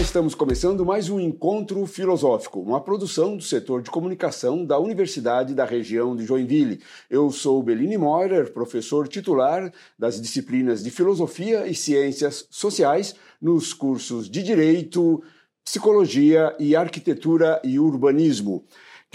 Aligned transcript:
estamos 0.00 0.34
começando 0.34 0.84
mais 0.84 1.08
um 1.08 1.18
encontro 1.18 1.86
filosófico, 1.86 2.60
uma 2.60 2.82
produção 2.82 3.34
do 3.34 3.42
setor 3.42 3.80
de 3.80 3.90
comunicação 3.90 4.62
da 4.62 4.78
Universidade 4.78 5.54
da 5.54 5.64
região 5.64 6.14
de 6.14 6.26
Joinville. 6.26 6.82
Eu 7.08 7.30
sou 7.30 7.62
Beline 7.62 7.96
Moirer, 7.96 8.52
professor 8.52 9.08
titular 9.08 9.72
das 9.98 10.20
disciplinas 10.20 10.84
de 10.84 10.90
Filosofia 10.90 11.66
e 11.66 11.74
Ciências 11.74 12.46
Sociais 12.50 13.14
nos 13.40 13.72
cursos 13.72 14.28
de 14.28 14.42
Direito, 14.42 15.22
Psicologia 15.64 16.54
e 16.58 16.76
Arquitetura 16.76 17.58
e 17.64 17.78
Urbanismo. 17.78 18.64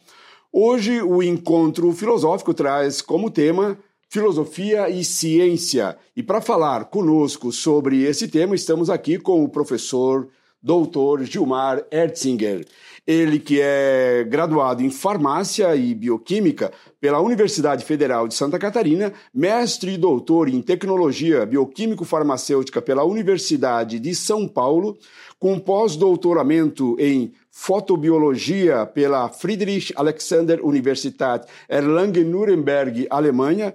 Hoje, 0.53 1.01
o 1.01 1.23
encontro 1.23 1.91
filosófico 1.93 2.53
traz 2.53 3.01
como 3.01 3.31
tema 3.31 3.79
filosofia 4.11 4.91
e 4.91 5.03
ciência. 5.03 5.97
E 6.15 6.23
para 6.23 6.43
falar 6.43 6.91
conosco 6.91 7.51
sobre 7.51 8.03
esse 8.03 8.29
tema, 8.29 8.55
estamos 8.55 8.91
aqui 8.91 9.19
com 9.19 9.43
o 9.43 9.49
professor 9.49 10.29
doutor 10.63 11.25
Gilmar 11.25 11.85
Ertzinger. 11.91 12.65
Ele 13.05 13.41
que 13.41 13.61
é 13.61 14.25
graduado 14.29 14.83
em 14.83 14.91
farmácia 14.91 15.75
e 15.75 15.93
bioquímica 15.93 16.71
pela 17.01 17.21
Universidade 17.21 17.85
Federal 17.85 18.29
de 18.29 18.35
Santa 18.35 18.61
Catarina, 18.61 19.13
mestre 19.35 19.95
e 19.95 19.99
doutor 19.99 20.49
em 20.49 20.63
tecnologia 20.63 21.45
bioquímico-farmacêutica 21.45 22.81
pela 22.81 23.03
Universidade 23.03 23.99
de 23.99 24.15
São 24.15 24.47
Paulo, 24.47 24.97
com 25.37 25.59
pós-doutoramento 25.59 26.97
em 27.01 27.33
fotobiologia 27.51 28.87
pela 28.87 29.29
Friedrich 29.29 29.93
Alexander 29.97 30.65
Universität 30.65 31.45
Erlangen-Nuremberg, 31.69 33.09
Alemanha, 33.11 33.75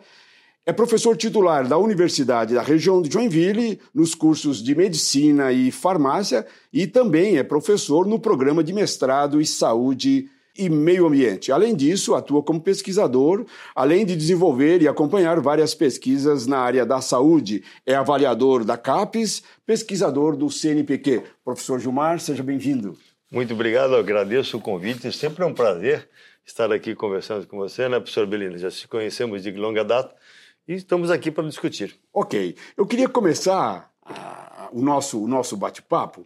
é 0.68 0.73
professor 0.73 1.16
titular 1.16 1.66
da 1.66 1.78
Universidade 1.78 2.54
da 2.54 2.62
região 2.62 3.02
de 3.02 3.10
Joinville, 3.10 3.80
nos 3.96 4.14
cursos 4.14 4.62
de 4.62 4.76
Medicina 4.76 5.50
e 5.50 5.72
Farmácia, 5.72 6.46
e 6.73 6.86
também 6.86 7.38
é 7.38 7.44
professor 7.44 8.06
no 8.06 8.20
programa 8.20 8.62
de 8.62 8.73
mestrado 8.73 9.40
em 9.40 9.45
Saúde 9.45 10.30
e 10.58 10.70
Meio 10.70 11.08
Ambiente. 11.08 11.54
Além 11.54 11.73
disso, 11.73 12.16
atua 12.16 12.44
como 12.44 12.60
pesquisador, 12.60 13.45
além 13.73 14.06
de 14.06 14.14
desenvolver 14.14 14.82
e 14.82 14.90
acompanhar 14.90 15.40
várias 15.40 15.73
pesquisas 15.73 16.45
na 16.45 16.58
área 16.58 16.86
da 16.86 17.00
saúde. 17.00 17.64
É 17.86 17.95
avaliador 17.95 18.66
da 18.66 18.76
CAPES, 18.76 19.44
pesquisador 19.66 20.36
do 20.36 20.50
CNPq. 20.50 21.23
Professor 21.45 21.80
Gilmar, 21.80 22.20
seja 22.20 22.44
bem-vindo. 22.44 22.98
Muito 23.32 23.54
obrigado, 23.54 23.95
agradeço 23.95 24.58
o 24.58 24.62
convite. 24.62 25.14
Sempre 25.14 25.45
é 25.45 25.48
um 25.48 25.54
prazer 25.54 26.10
estar 26.45 26.73
aqui 26.73 26.94
conversando 26.94 27.48
com 27.48 27.56
você, 27.56 27.88
né, 27.88 28.02
professor 28.02 28.28
Belino? 28.28 28.58
Já 28.58 28.70
se 28.70 28.86
conhecemos 28.86 29.44
de 29.44 29.52
longa 29.52 29.86
data 29.86 30.14
e 30.68 30.73
estamos 30.73 31.10
aqui 31.10 31.32
para 31.32 31.48
discutir. 31.48 31.96
Ok. 32.14 32.56
Eu 32.76 32.86
queria 32.86 33.08
começar 33.08 33.92
a, 34.04 34.70
o 34.72 34.82
nosso, 34.82 35.23
o 35.23 35.28
nosso 35.28 35.56
bate-papo. 35.56 36.26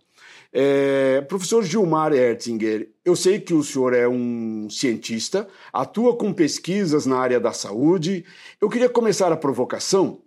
É, 0.53 1.21
professor 1.21 1.63
Gilmar 1.63 2.11
Ertinger, 2.11 2.89
eu 3.05 3.15
sei 3.15 3.39
que 3.39 3.53
o 3.53 3.63
senhor 3.63 3.93
é 3.93 4.07
um 4.07 4.69
cientista, 4.69 5.47
atua 5.71 6.17
com 6.17 6.33
pesquisas 6.33 7.05
na 7.05 7.17
área 7.17 7.39
da 7.39 7.53
saúde. 7.53 8.25
Eu 8.59 8.69
queria 8.69 8.89
começar 8.89 9.31
a 9.31 9.37
provocação 9.37 10.19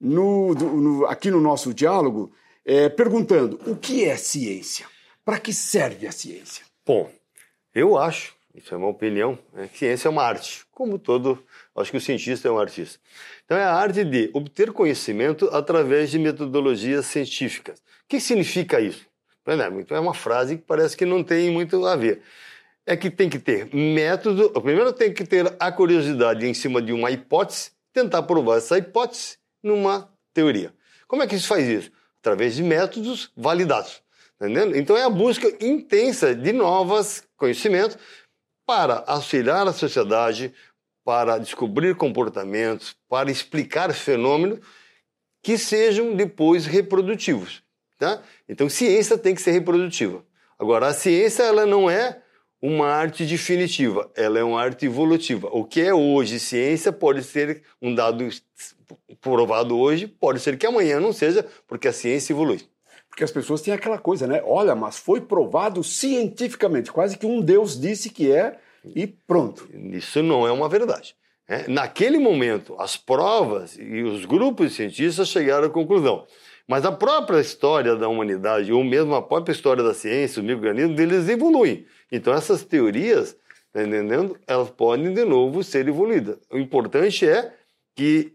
no, 0.00 0.54
no, 0.54 1.06
aqui 1.06 1.30
no 1.30 1.40
nosso 1.40 1.72
diálogo 1.74 2.32
é, 2.64 2.88
perguntando 2.88 3.58
o 3.66 3.76
que 3.76 4.04
é 4.04 4.16
ciência? 4.16 4.86
Para 5.24 5.40
que 5.40 5.52
serve 5.52 6.06
a 6.06 6.12
ciência? 6.12 6.64
Bom, 6.86 7.10
eu 7.74 7.96
acho, 7.96 8.34
isso 8.54 8.72
é 8.72 8.76
uma 8.76 8.88
opinião, 8.88 9.36
né, 9.52 9.68
ciência 9.74 10.06
é 10.06 10.10
uma 10.10 10.22
arte, 10.22 10.64
como 10.70 10.96
todo, 10.98 11.42
acho 11.76 11.90
que 11.90 11.96
o 11.96 12.00
cientista 12.00 12.46
é 12.46 12.50
um 12.50 12.58
artista. 12.58 13.00
Então, 13.44 13.58
é 13.58 13.64
a 13.64 13.74
arte 13.74 14.04
de 14.04 14.30
obter 14.32 14.72
conhecimento 14.72 15.48
através 15.52 16.10
de 16.10 16.18
metodologias 16.20 17.04
científicas. 17.06 17.80
O 17.80 18.08
que 18.08 18.20
significa 18.20 18.80
isso? 18.80 19.06
É 19.90 19.98
uma 19.98 20.14
frase 20.14 20.56
que 20.56 20.62
parece 20.62 20.96
que 20.96 21.04
não 21.04 21.22
tem 21.22 21.50
muito 21.50 21.84
a 21.84 21.96
ver. 21.96 22.22
É 22.86 22.96
que 22.96 23.10
tem 23.10 23.28
que 23.28 23.38
ter 23.38 23.74
método. 23.74 24.50
Primeiro, 24.62 24.92
tem 24.92 25.12
que 25.12 25.24
ter 25.24 25.54
a 25.58 25.72
curiosidade 25.72 26.46
em 26.46 26.54
cima 26.54 26.80
de 26.80 26.92
uma 26.92 27.10
hipótese, 27.10 27.72
tentar 27.92 28.22
provar 28.22 28.58
essa 28.58 28.78
hipótese 28.78 29.36
numa 29.62 30.08
teoria. 30.32 30.72
Como 31.06 31.22
é 31.22 31.26
que 31.26 31.38
se 31.38 31.46
faz 31.46 31.66
isso? 31.68 31.90
Através 32.20 32.54
de 32.54 32.62
métodos 32.62 33.30
validados. 33.36 34.02
Entendendo? 34.40 34.76
Então, 34.76 34.96
é 34.96 35.04
a 35.04 35.10
busca 35.10 35.46
intensa 35.64 36.34
de 36.34 36.52
novos 36.52 37.22
conhecimentos 37.36 37.98
para 38.66 39.04
auxiliar 39.06 39.66
a 39.66 39.72
sociedade, 39.72 40.52
para 41.04 41.38
descobrir 41.38 41.94
comportamentos, 41.94 42.96
para 43.08 43.30
explicar 43.30 43.92
fenômenos 43.92 44.60
que 45.42 45.58
sejam 45.58 46.14
depois 46.14 46.64
reprodutivos. 46.64 47.62
Tá? 47.98 48.22
Então, 48.48 48.68
ciência 48.68 49.18
tem 49.18 49.34
que 49.34 49.42
ser 49.42 49.52
reprodutiva. 49.52 50.24
Agora, 50.58 50.88
a 50.88 50.94
ciência 50.94 51.42
ela 51.42 51.66
não 51.66 51.90
é 51.90 52.22
uma 52.60 52.86
arte 52.86 53.26
definitiva, 53.26 54.10
ela 54.16 54.38
é 54.38 54.42
uma 54.42 54.60
arte 54.60 54.86
evolutiva. 54.86 55.48
O 55.52 55.64
que 55.64 55.82
é 55.82 55.92
hoje 55.92 56.40
ciência 56.40 56.90
pode 56.90 57.22
ser 57.22 57.62
um 57.80 57.94
dado 57.94 58.26
provado 59.20 59.78
hoje, 59.78 60.06
pode 60.06 60.40
ser 60.40 60.56
que 60.56 60.66
amanhã 60.66 60.98
não 60.98 61.12
seja, 61.12 61.46
porque 61.66 61.88
a 61.88 61.92
ciência 61.92 62.32
evolui. 62.32 62.66
Porque 63.14 63.22
as 63.22 63.30
pessoas 63.30 63.60
têm 63.60 63.72
aquela 63.72 63.96
coisa, 63.96 64.26
né? 64.26 64.42
Olha, 64.44 64.74
mas 64.74 64.98
foi 64.98 65.20
provado 65.20 65.84
cientificamente, 65.84 66.90
quase 66.90 67.16
que 67.16 67.24
um 67.24 67.40
Deus 67.40 67.80
disse 67.80 68.10
que 68.10 68.32
é, 68.32 68.58
e 68.84 69.06
pronto. 69.06 69.68
Isso 69.72 70.20
não 70.20 70.44
é 70.44 70.50
uma 70.50 70.68
verdade. 70.68 71.14
É, 71.46 71.68
naquele 71.68 72.18
momento, 72.18 72.74
as 72.76 72.96
provas 72.96 73.78
e 73.78 74.02
os 74.02 74.24
grupos 74.24 74.70
de 74.70 74.74
cientistas 74.74 75.28
chegaram 75.28 75.68
à 75.68 75.70
conclusão. 75.70 76.26
Mas 76.66 76.84
a 76.84 76.90
própria 76.90 77.38
história 77.38 77.94
da 77.94 78.08
humanidade, 78.08 78.72
ou 78.72 78.82
mesmo 78.82 79.14
a 79.14 79.22
própria 79.22 79.52
história 79.52 79.84
da 79.84 79.94
ciência, 79.94 80.40
os 80.40 80.44
microorganismos, 80.44 80.98
eles 80.98 81.28
evoluem. 81.28 81.86
Então, 82.10 82.34
essas 82.34 82.64
teorias, 82.64 83.36
tá 83.72 83.84
entendendo? 83.84 84.36
Elas 84.44 84.70
podem, 84.70 85.14
de 85.14 85.24
novo, 85.24 85.62
ser 85.62 85.86
evoluídas. 85.86 86.36
O 86.50 86.58
importante 86.58 87.28
é 87.28 87.54
que 87.94 88.32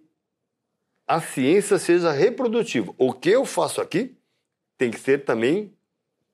a 1.06 1.20
ciência 1.20 1.78
seja 1.78 2.14
reprodutiva. 2.14 2.94
O 2.98 3.12
que 3.12 3.30
eu 3.30 3.44
faço 3.44 3.82
aqui 3.82 4.16
tem 4.80 4.90
que 4.90 5.00
ser 5.00 5.26
também 5.26 5.72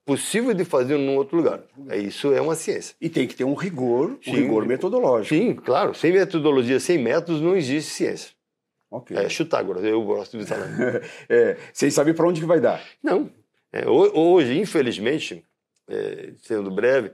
possível 0.05 0.53
de 0.53 0.63
fazer 0.63 0.97
num 0.97 1.17
outro 1.17 1.35
lugar. 1.35 1.63
É, 1.89 1.97
isso 1.97 2.31
é 2.31 2.39
uma 2.39 2.53
ciência. 2.53 2.95
E 3.01 3.09
tem 3.09 3.27
que 3.27 3.35
ter 3.35 3.43
um 3.43 3.55
rigor, 3.55 4.19
um 4.27 4.31
rigor 4.31 4.65
metodológico. 4.67 5.35
Sim, 5.35 5.55
claro. 5.55 5.95
Sem 5.95 6.13
metodologia, 6.13 6.79
sem 6.79 6.99
métodos, 6.99 7.41
não 7.41 7.57
existe 7.57 7.91
ciência. 7.91 8.29
Okay. 8.91 9.17
É 9.17 9.27
chutágoras, 9.27 9.83
eu 9.83 10.01
gosto 10.03 10.37
de 10.37 10.45
falar. 10.47 10.69
é, 11.27 11.57
sem 11.73 11.89
saber 11.89 12.13
para 12.13 12.27
onde 12.27 12.39
que 12.39 12.45
vai 12.45 12.61
dar. 12.61 12.81
Não. 13.03 13.29
É, 13.73 13.89
hoje, 13.89 14.57
infelizmente, 14.57 15.43
é, 15.89 16.33
sendo 16.43 16.69
breve, 16.69 17.11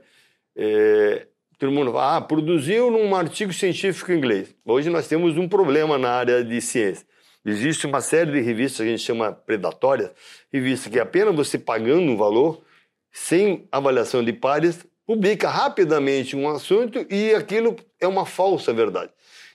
é, 0.54 1.26
todo 1.58 1.72
mundo 1.72 1.92
fala, 1.92 2.18
ah, 2.18 2.20
produziu 2.20 2.90
num 2.90 3.14
artigo 3.16 3.54
científico 3.54 4.12
em 4.12 4.18
inglês. 4.18 4.54
Hoje 4.66 4.90
nós 4.90 5.08
temos 5.08 5.38
um 5.38 5.48
problema 5.48 5.96
na 5.96 6.10
área 6.10 6.44
de 6.44 6.60
ciência. 6.60 7.06
Existe 7.44 7.86
uma 7.86 8.00
série 8.00 8.30
de 8.32 8.40
revistas 8.40 8.78
que 8.78 8.88
a 8.88 8.96
gente 8.96 9.02
chama 9.02 9.32
predatórias, 9.32 10.10
revistas 10.52 10.92
que 10.92 11.00
apenas 11.00 11.34
você 11.34 11.58
pagando 11.58 12.02
um 12.02 12.16
valor, 12.16 12.62
sem 13.10 13.66
avaliação 13.70 14.24
de 14.24 14.32
pares, 14.32 14.86
publica 15.06 15.48
rapidamente 15.48 16.36
um 16.36 16.48
assunto 16.48 17.04
e 17.10 17.34
aquilo 17.34 17.76
é 18.00 18.06
uma 18.06 18.24
falsa 18.24 18.72
verdade. 18.72 19.10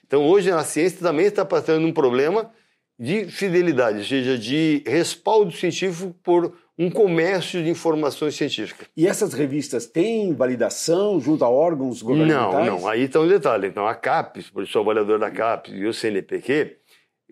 Então, 0.06 0.24
hoje 0.26 0.50
a 0.50 0.62
ciência 0.62 1.00
também 1.00 1.26
está 1.26 1.44
passando 1.44 1.86
um 1.86 1.92
problema 1.92 2.50
de 2.98 3.26
fidelidade, 3.26 3.98
ou 3.98 4.04
seja, 4.04 4.36
de 4.36 4.82
respaldo 4.86 5.52
científico 5.52 6.14
por 6.22 6.52
um 6.78 6.90
comércio 6.90 7.62
de 7.62 7.70
informações 7.70 8.34
científicas. 8.34 8.88
E 8.96 9.06
essas 9.06 9.32
revistas 9.32 9.86
têm 9.86 10.34
validação 10.34 11.20
junto 11.20 11.44
a 11.44 11.48
órgãos 11.48 12.02
governamentais? 12.02 12.66
Não, 12.66 12.80
não. 12.80 12.88
Aí 12.88 13.02
está 13.02 13.20
um 13.20 13.28
detalhe. 13.28 13.66
Então, 13.66 13.86
a 13.86 13.94
CAPES, 13.94 14.50
por 14.50 14.62
isso 14.62 14.78
o 14.78 14.82
avaliador 14.82 15.18
da 15.18 15.30
CAPES 15.30 15.74
e 15.74 15.86
o 15.86 15.92
CNPq, 15.92 16.76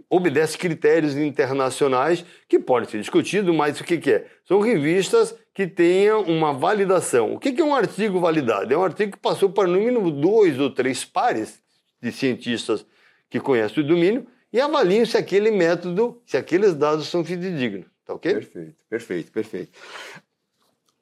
obedece 0.08 0.56
critérios 0.56 1.16
internacionais 1.16 2.24
que 2.48 2.58
podem 2.58 2.88
ser 2.88 2.98
discutidos, 2.98 3.54
mas 3.54 3.80
o 3.80 3.84
que, 3.84 3.98
que, 3.98 4.10
é? 4.12 4.26
São 4.44 4.60
revistas 4.60 5.34
que 5.52 5.66
tenham 5.66 6.22
uma 6.22 6.52
validação. 6.52 7.34
O 7.34 7.38
que, 7.38 7.52
que 7.52 7.60
é 7.60 7.64
um 7.64 7.74
artigo 7.74 8.20
validado? 8.20 8.72
É 8.72 8.76
um 8.76 8.84
artigo 8.84 9.12
que 9.12 9.18
passou 9.18 9.50
para 9.50 9.68
no 9.68 9.78
mínimo 9.78 10.10
dois 10.10 10.58
ou 10.60 10.70
três 10.70 11.04
pares 11.04 11.60
de 12.00 12.12
cientistas 12.12 12.86
que 13.28 13.40
conhecem 13.40 13.82
o 13.82 13.86
domínio 13.86 14.26
e 14.52 14.60
avaliam 14.60 15.04
se 15.04 15.16
aquele 15.16 15.50
método, 15.50 16.20
se 16.24 16.36
aqueles 16.36 16.74
dados 16.74 17.08
são 17.08 17.24
fidedignos. 17.24 17.86
Tá 18.04 18.14
ok? 18.14 18.34
Perfeito, 18.34 18.84
perfeito, 18.88 19.32
perfeito. 19.32 19.72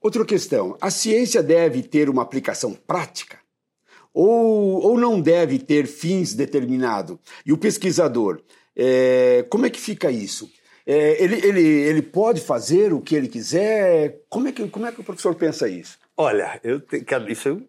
Outra 0.01 0.25
questão: 0.25 0.77
a 0.81 0.91
ciência 0.91 1.43
deve 1.43 1.83
ter 1.83 2.09
uma 2.09 2.23
aplicação 2.23 2.73
prática? 2.75 3.39
Ou, 4.13 4.81
ou 4.83 4.99
não 4.99 5.21
deve 5.21 5.59
ter 5.59 5.87
fins 5.87 6.35
determinados? 6.35 7.19
E 7.45 7.53
o 7.53 7.59
pesquisador 7.59 8.41
é, 8.77 9.45
como 9.49 9.67
é 9.67 9.71
que 9.71 9.81
fica 9.81 10.11
isso? 10.11 10.51
É, 10.87 11.23
ele, 11.23 11.37
ele, 11.47 11.63
ele 11.63 12.03
pode 12.03 12.41
fazer 12.41 12.93
o 12.93 13.01
que 13.01 13.15
ele 13.15 13.29
quiser? 13.29 14.21
Como 14.29 14.49
é 14.49 14.53
que, 14.53 14.69
como 14.69 14.87
é 14.87 14.93
que 14.93 15.01
o 15.01 15.05
professor 15.05 15.35
pensa 15.35 15.69
isso? 15.69 15.99
Olha, 16.17 16.61
eu 16.63 16.81
te, 16.81 17.05
isso, 17.29 17.63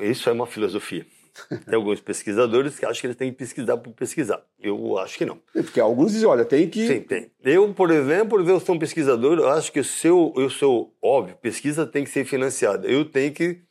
isso 0.00 0.28
é 0.28 0.32
uma 0.32 0.46
filosofia. 0.46 1.06
Tem 1.66 1.74
alguns 1.74 2.00
pesquisadores 2.00 2.78
que 2.78 2.86
acham 2.86 3.00
que 3.00 3.06
eles 3.08 3.16
têm 3.16 3.32
que 3.32 3.38
pesquisar 3.38 3.76
por 3.76 3.92
pesquisar. 3.92 4.40
Eu 4.60 4.96
acho 4.98 5.18
que 5.18 5.26
não. 5.26 5.40
É 5.54 5.62
porque 5.62 5.80
alguns 5.80 6.12
dizem, 6.12 6.28
olha, 6.28 6.44
tem 6.44 6.70
que. 6.70 6.86
Sim, 6.86 7.00
tem. 7.00 7.28
Eu, 7.42 7.74
por 7.74 7.90
exemplo, 7.90 8.48
eu 8.48 8.60
sou 8.60 8.76
um 8.76 8.78
pesquisador, 8.78 9.38
eu 9.38 9.48
acho 9.48 9.72
que 9.72 9.82
se 9.82 10.06
eu, 10.06 10.32
eu 10.36 10.48
sou 10.48 10.94
óbvio, 11.02 11.36
pesquisa 11.36 11.84
tem 11.84 12.04
que 12.04 12.10
ser 12.10 12.24
financiada. 12.24 12.86
Eu 12.86 13.04
tenho 13.04 13.32
que 13.32 13.62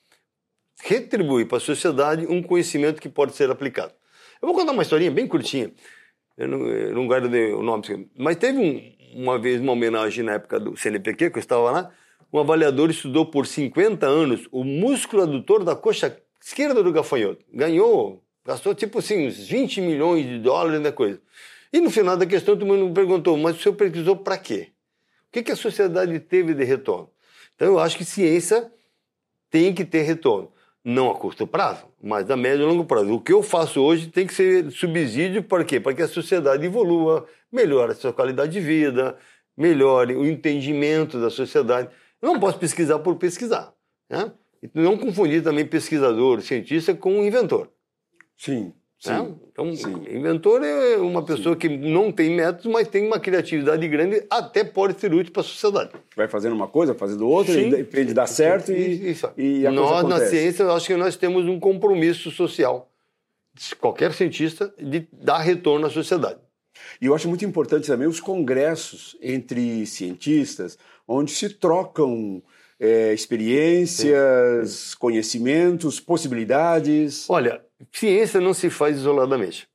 retribuir 0.83 1.47
para 1.47 1.57
a 1.57 1.61
sociedade 1.61 2.27
um 2.27 2.43
conhecimento 2.43 3.01
que 3.01 3.07
pode 3.07 3.33
ser 3.33 3.49
aplicado. 3.49 3.93
Eu 4.41 4.47
vou 4.47 4.53
contar 4.53 4.73
uma 4.73 4.83
historinha 4.83 5.09
bem 5.09 5.25
curtinha. 5.25 5.71
Eu 6.37 6.47
não, 6.47 6.67
eu 6.67 6.93
não 6.93 7.07
guardo 7.07 7.25
o 7.25 7.61
nome, 7.61 8.09
mas 8.17 8.37
teve 8.37 8.57
um, 8.57 9.21
uma 9.21 9.37
vez 9.37 9.61
uma 9.61 9.73
homenagem 9.73 10.23
na 10.23 10.33
época 10.33 10.59
do 10.59 10.75
CNPq, 10.75 11.29
que 11.29 11.37
eu 11.37 11.39
estava 11.39 11.71
lá. 11.71 11.91
Um 12.31 12.39
avaliador 12.39 12.89
estudou 12.89 13.25
por 13.27 13.45
50 13.45 14.07
anos 14.07 14.47
o 14.51 14.63
músculo 14.63 15.23
adutor 15.23 15.63
da 15.63 15.75
coxa 15.75 16.17
esquerda 16.41 16.81
do 16.81 16.91
gafanhoto. 16.91 17.45
Ganhou, 17.53 18.23
gastou 18.43 18.73
tipo 18.73 18.99
assim, 18.99 19.27
uns 19.27 19.47
20 19.47 19.81
milhões 19.81 20.25
de 20.25 20.39
dólares 20.39 20.81
na 20.81 20.91
coisa. 20.91 21.21
E 21.71 21.79
no 21.79 21.89
final 21.89 22.17
da 22.17 22.25
questão, 22.25 22.55
todo 22.55 22.65
mundo 22.65 22.93
perguntou, 22.93 23.37
mas 23.37 23.57
o 23.57 23.59
senhor 23.61 23.75
pesquisou 23.75 24.15
para 24.15 24.37
quê? 24.37 24.69
O 25.27 25.31
que, 25.31 25.43
que 25.43 25.51
a 25.51 25.55
sociedade 25.55 26.19
teve 26.19 26.53
de 26.53 26.63
retorno? 26.63 27.09
Então 27.55 27.67
eu 27.67 27.79
acho 27.79 27.97
que 27.97 28.05
ciência 28.05 28.71
tem 29.49 29.73
que 29.73 29.85
ter 29.85 30.01
retorno. 30.01 30.51
Não 30.85 31.09
a 31.09 31.15
curto 31.15 31.47
prazo, 31.47 31.85
mas 32.01 32.29
a 32.29 32.35
médio 32.35 32.63
e 32.63 32.65
longo 32.65 32.83
prazo. 32.83 33.13
O 33.13 33.21
que 33.21 33.31
eu 33.31 33.41
faço 33.41 33.81
hoje 33.81 34.07
tem 34.07 34.27
que 34.27 34.33
ser 34.33 34.69
subsídio 34.69 35.41
para 35.41 35.63
quê? 35.63 35.79
Para 35.79 35.93
que 35.93 36.01
a 36.01 36.07
sociedade 36.07 36.65
evolua, 36.65 37.25
melhore 37.51 37.93
a 37.93 37.95
sua 37.95 38.11
qualidade 38.11 38.51
de 38.51 38.59
vida, 38.59 39.17
melhore 39.55 40.15
o 40.15 40.25
entendimento 40.25 41.21
da 41.21 41.29
sociedade. 41.29 41.89
Eu 42.21 42.33
não 42.33 42.39
posso 42.39 42.59
pesquisar 42.59 42.99
por 42.99 43.15
pesquisar. 43.15 43.73
Né? 44.09 44.31
não 44.73 44.97
confundir 44.97 45.43
também 45.43 45.65
pesquisador, 45.65 46.41
cientista 46.41 46.93
com 46.93 47.23
inventor. 47.23 47.69
Sim. 48.37 48.73
Sim, 49.03 49.35
então, 49.51 49.75
sim. 49.75 49.91
inventor 50.09 50.63
é 50.63 50.95
uma 50.95 51.21
pessoa 51.25 51.55
sim. 51.55 51.59
que 51.59 51.67
não 51.67 52.09
tem 52.09 52.29
métodos, 52.29 52.71
mas 52.71 52.87
tem 52.87 53.05
uma 53.05 53.19
criatividade 53.19 53.85
grande, 53.89 54.25
até 54.29 54.63
pode 54.63 54.97
ser 54.97 55.13
útil 55.13 55.33
para 55.33 55.41
a 55.41 55.43
sociedade. 55.43 55.91
Vai 56.15 56.29
fazendo 56.29 56.53
uma 56.53 56.69
coisa, 56.69 56.95
fazendo 56.95 57.27
outra, 57.27 57.53
sim. 57.53 57.69
depende 57.69 58.13
dar 58.13 58.27
certo 58.27 58.71
e, 58.71 59.11
Isso. 59.11 59.29
e 59.35 59.67
a 59.67 59.71
Nós, 59.71 60.07
na 60.07 60.25
ciência, 60.25 60.63
eu 60.63 60.71
acho 60.71 60.87
que 60.87 60.95
nós 60.95 61.17
temos 61.17 61.45
um 61.49 61.59
compromisso 61.59 62.31
social, 62.31 62.89
qualquer 63.77 64.13
cientista, 64.13 64.73
de 64.79 65.05
dar 65.11 65.39
retorno 65.39 65.85
à 65.85 65.89
sociedade. 65.89 66.39
E 67.01 67.07
eu 67.07 67.13
acho 67.13 67.27
muito 67.27 67.43
importante 67.43 67.87
também 67.87 68.07
os 68.07 68.21
congressos 68.21 69.17
entre 69.21 69.85
cientistas, 69.85 70.77
onde 71.05 71.31
se 71.31 71.49
trocam 71.49 72.41
é, 72.79 73.13
experiências, 73.13 74.95
conhecimentos, 74.95 75.99
possibilidades? 75.99 77.29
Olha, 77.29 77.61
ciência 77.91 78.39
não 78.39 78.53
se 78.53 78.69
faz 78.69 78.97
isoladamente. 78.97 79.67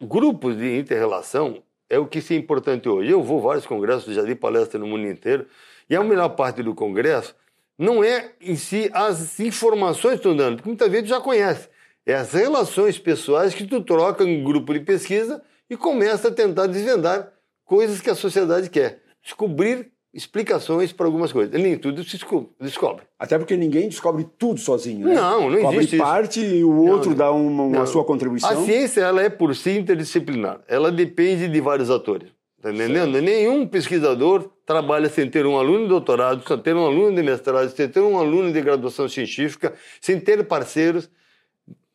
Grupos 0.00 0.56
de 0.56 0.78
interrelação 0.78 1.62
é 1.88 1.98
o 1.98 2.06
que 2.06 2.18
é 2.32 2.36
importante 2.36 2.88
hoje. 2.88 3.10
Eu 3.10 3.22
vou 3.22 3.38
a 3.40 3.42
vários 3.42 3.66
congressos, 3.66 4.14
já 4.14 4.22
dei 4.22 4.34
palestra 4.34 4.78
no 4.78 4.86
mundo 4.86 5.06
inteiro, 5.06 5.46
e 5.88 5.96
a 5.96 6.02
melhor 6.02 6.30
parte 6.30 6.62
do 6.62 6.74
congresso 6.74 7.34
não 7.76 8.04
é 8.04 8.32
em 8.40 8.56
si 8.56 8.90
as 8.92 9.40
informações 9.40 10.12
que 10.12 10.18
estão 10.18 10.36
dando, 10.36 10.56
porque 10.56 10.68
muitas 10.68 10.90
vezes 10.90 11.08
já 11.08 11.20
conhece. 11.20 11.68
É 12.06 12.14
as 12.14 12.32
relações 12.32 12.98
pessoais 12.98 13.54
que 13.54 13.66
tu 13.66 13.82
troca 13.82 14.24
em 14.24 14.42
grupo 14.44 14.72
de 14.72 14.80
pesquisa 14.80 15.42
e 15.68 15.76
começa 15.76 16.28
a 16.28 16.30
tentar 16.30 16.66
desvendar 16.66 17.32
coisas 17.64 18.00
que 18.00 18.10
a 18.10 18.14
sociedade 18.14 18.68
quer. 18.68 19.02
Descobrir 19.22 19.92
explicações 20.12 20.92
para 20.92 21.06
algumas 21.06 21.32
coisas. 21.32 21.60
Nem 21.60 21.76
tudo 21.76 22.02
se 22.04 22.18
descobre. 22.60 23.04
Até 23.18 23.38
porque 23.38 23.56
ninguém 23.56 23.88
descobre 23.88 24.26
tudo 24.38 24.58
sozinho, 24.58 25.06
né? 25.06 25.14
Não, 25.14 25.50
não 25.50 25.60
Cobre 25.60 25.78
existe 25.78 25.96
parte 25.96 26.40
e 26.40 26.64
o 26.64 26.76
outro 26.88 27.10
não, 27.10 27.16
dá 27.16 27.30
uma, 27.30 27.62
uma 27.62 27.86
sua 27.86 28.04
contribuição. 28.04 28.50
A 28.50 28.56
ciência, 28.64 29.02
ela 29.02 29.22
é 29.22 29.28
por 29.28 29.54
si 29.54 29.78
interdisciplinar. 29.78 30.60
Ela 30.66 30.90
depende 30.90 31.48
de 31.48 31.60
vários 31.60 31.90
atores. 31.90 32.28
Tá 32.60 32.70
entendendo? 32.70 33.12
Certo. 33.12 33.24
Nenhum 33.24 33.66
pesquisador 33.66 34.50
trabalha 34.66 35.08
sem 35.08 35.30
ter 35.30 35.46
um 35.46 35.56
aluno 35.56 35.84
de 35.84 35.88
doutorado, 35.88 36.46
sem 36.46 36.58
ter 36.58 36.76
um 36.76 36.84
aluno 36.84 37.16
de 37.16 37.22
mestrado, 37.22 37.70
sem 37.70 37.88
ter 37.88 38.00
um 38.00 38.18
aluno 38.18 38.52
de 38.52 38.60
graduação 38.60 39.08
científica, 39.08 39.72
sem 40.00 40.20
ter 40.20 40.44
parceiros 40.44 41.08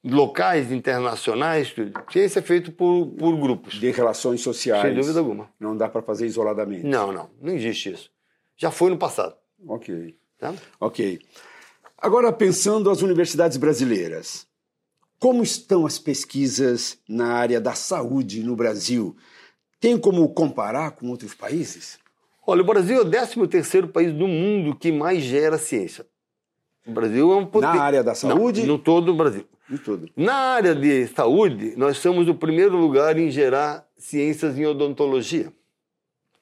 locais, 0.05 0.71
internacionais, 0.71 1.71
tudo. 1.71 1.91
Ciência 2.11 2.39
é 2.39 2.41
feito 2.41 2.71
por, 2.71 3.07
por 3.07 3.35
grupos. 3.37 3.75
De 3.75 3.89
relações 3.91 4.41
sociais. 4.41 4.83
Sem 4.83 4.93
dúvida 4.93 5.19
alguma. 5.19 5.49
Não 5.59 5.75
dá 5.75 5.89
para 5.89 6.01
fazer 6.01 6.27
isoladamente. 6.27 6.85
Não, 6.85 7.11
não. 7.11 7.29
Não 7.41 7.53
existe 7.53 7.91
isso. 7.91 8.11
Já 8.55 8.69
foi 8.69 8.89
no 8.89 8.97
passado. 8.97 9.35
Ok. 9.67 10.15
Tá? 10.37 10.53
Ok. 10.79 11.19
Agora, 11.97 12.31
pensando 12.31 12.89
as 12.89 13.01
universidades 13.01 13.57
brasileiras, 13.57 14.47
como 15.19 15.41
estão 15.41 15.85
as 15.85 15.97
pesquisas 15.97 16.99
na 17.09 17.33
área 17.33 17.59
da 17.59 17.73
saúde 17.73 18.43
no 18.43 18.55
Brasil? 18.55 19.15
Tem 19.79 19.97
como 19.97 20.27
comparar 20.29 20.91
com 20.91 21.09
outros 21.09 21.33
países? 21.33 21.97
Olha, 22.45 22.61
o 22.61 22.65
Brasil 22.65 22.97
é 22.97 23.01
o 23.01 23.09
13 23.09 23.47
terceiro 23.47 23.87
país 23.87 24.13
do 24.13 24.27
mundo 24.27 24.75
que 24.75 24.91
mais 24.91 25.23
gera 25.23 25.57
ciência. 25.57 26.05
O 26.85 26.91
Brasil 26.91 27.31
é 27.31 27.35
um 27.35 27.45
poten... 27.45 27.69
Na 27.69 27.81
área 27.81 28.03
da 28.03 28.13
saúde? 28.13 28.61
Não, 28.61 28.67
no 28.67 28.79
todo 28.79 29.11
o 29.11 29.15
Brasil. 29.15 29.45
Em 29.69 29.77
tudo. 29.77 30.09
Na 30.15 30.35
área 30.35 30.75
de 30.75 31.07
saúde, 31.07 31.73
nós 31.75 31.97
somos 31.97 32.27
o 32.27 32.35
primeiro 32.35 32.77
lugar 32.77 33.17
em 33.17 33.31
gerar 33.31 33.85
ciências 33.97 34.57
em 34.57 34.65
odontologia 34.65 35.51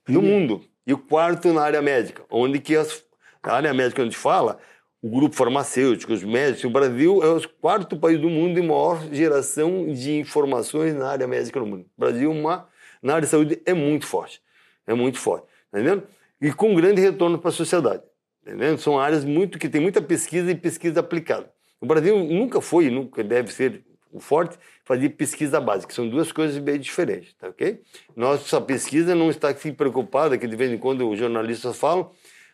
no 0.08 0.22
mundo. 0.22 0.62
E 0.86 0.94
o 0.94 0.98
quarto 0.98 1.54
na 1.54 1.62
área 1.62 1.82
médica, 1.82 2.24
onde 2.30 2.60
que 2.60 2.76
as, 2.76 3.04
a 3.42 3.56
área 3.56 3.74
médica 3.74 4.04
onde 4.04 4.18
fala, 4.18 4.60
o 5.02 5.10
grupo 5.10 5.36
farmacêutico, 5.36 6.12
os 6.12 6.24
médicos, 6.24 6.66
o 6.66 6.70
Brasil 6.70 7.24
é 7.24 7.30
o 7.30 7.50
quarto 7.62 7.98
país 7.98 8.20
do 8.20 8.30
mundo 8.30 8.60
em 8.60 8.68
maior 8.68 9.02
geração 9.12 9.88
de 9.94 10.20
informações 10.20 10.94
na 10.94 11.08
área 11.08 11.28
médica 11.28 11.60
no 11.60 11.66
mundo. 11.66 11.86
O 11.98 12.00
Brasil, 12.00 12.30
uma, 12.30 12.68
na 13.02 13.16
área 13.16 13.26
de 13.26 13.32
saúde, 13.32 13.62
é 13.66 13.74
muito 13.74 14.06
forte. 14.06 14.42
É 14.86 14.94
muito 14.94 15.18
forte. 15.18 15.46
Tá 15.72 15.80
entendendo? 15.80 16.04
E 16.42 16.52
com 16.52 16.76
grande 16.76 17.02
retorno 17.02 17.40
para 17.40 17.50
a 17.50 17.54
sociedade. 17.54 18.04
Entendendo? 18.46 18.78
São 18.78 19.00
áreas 19.00 19.24
muito 19.24 19.58
que 19.58 19.70
tem 19.70 19.80
muita 19.80 20.02
pesquisa 20.02 20.52
e 20.52 20.56
pesquisa 20.56 21.00
aplicada. 21.00 21.50
O 21.80 21.86
Brasil 21.86 22.18
nunca 22.18 22.60
foi, 22.62 22.90
nunca 22.90 23.24
deve 23.24 23.52
ser 23.52 23.84
o 24.12 24.20
forte, 24.20 24.58
fazer 24.84 25.10
pesquisa 25.10 25.60
básica. 25.60 25.94
São 25.94 26.08
duas 26.08 26.32
coisas 26.32 26.58
bem 26.60 26.80
diferentes, 26.80 27.34
tá 27.34 27.48
ok? 27.48 27.82
Nossa 28.16 28.62
pesquisa 28.62 29.16
não 29.16 29.30
está 29.30 29.50
aqui 29.50 29.72
preocupada, 29.72 30.38
que 30.38 30.48
de 30.48 30.56
vez 30.56 30.72
em 30.72 30.78
quando 30.78 31.10
os 31.10 31.18
jornalistas 31.18 31.78
falam, 31.78 32.12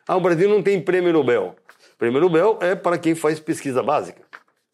ah, 0.07 0.15
o 0.15 0.21
Brasil 0.21 0.47
não 0.47 0.63
tem 0.63 0.81
prêmio 0.81 1.11
Nobel. 1.11 1.55
Prêmio 1.97 2.21
Nobel 2.21 2.57
é 2.61 2.75
para 2.75 2.97
quem 2.97 3.13
faz 3.13 3.39
pesquisa 3.39 3.83
básica, 3.83 4.21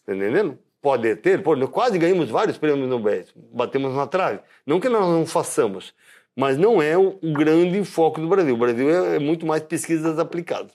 tá 0.06 0.14
entendendo? 0.14 0.60
Pode 0.82 1.16
ter, 1.16 1.42
pô, 1.42 1.56
quase 1.68 1.98
ganhamos 1.98 2.30
vários 2.30 2.58
prêmios 2.58 2.88
Nobel, 2.88 3.24
batemos 3.52 3.96
na 3.96 4.06
trave. 4.06 4.40
Não 4.66 4.80
que 4.80 4.88
nós 4.88 5.02
não 5.02 5.26
façamos, 5.26 5.94
mas 6.36 6.58
não 6.58 6.82
é 6.82 6.98
o, 6.98 7.18
o 7.22 7.34
grande 7.34 7.84
foco 7.84 8.22
do 8.22 8.28
Brasil. 8.28 8.54
O 8.54 8.58
Brasil 8.58 8.90
é, 8.90 9.16
é 9.16 9.20
muito 9.20 9.46
mais 9.46 9.64
pesquisas 9.64 10.20
aplicadas. 10.20 10.72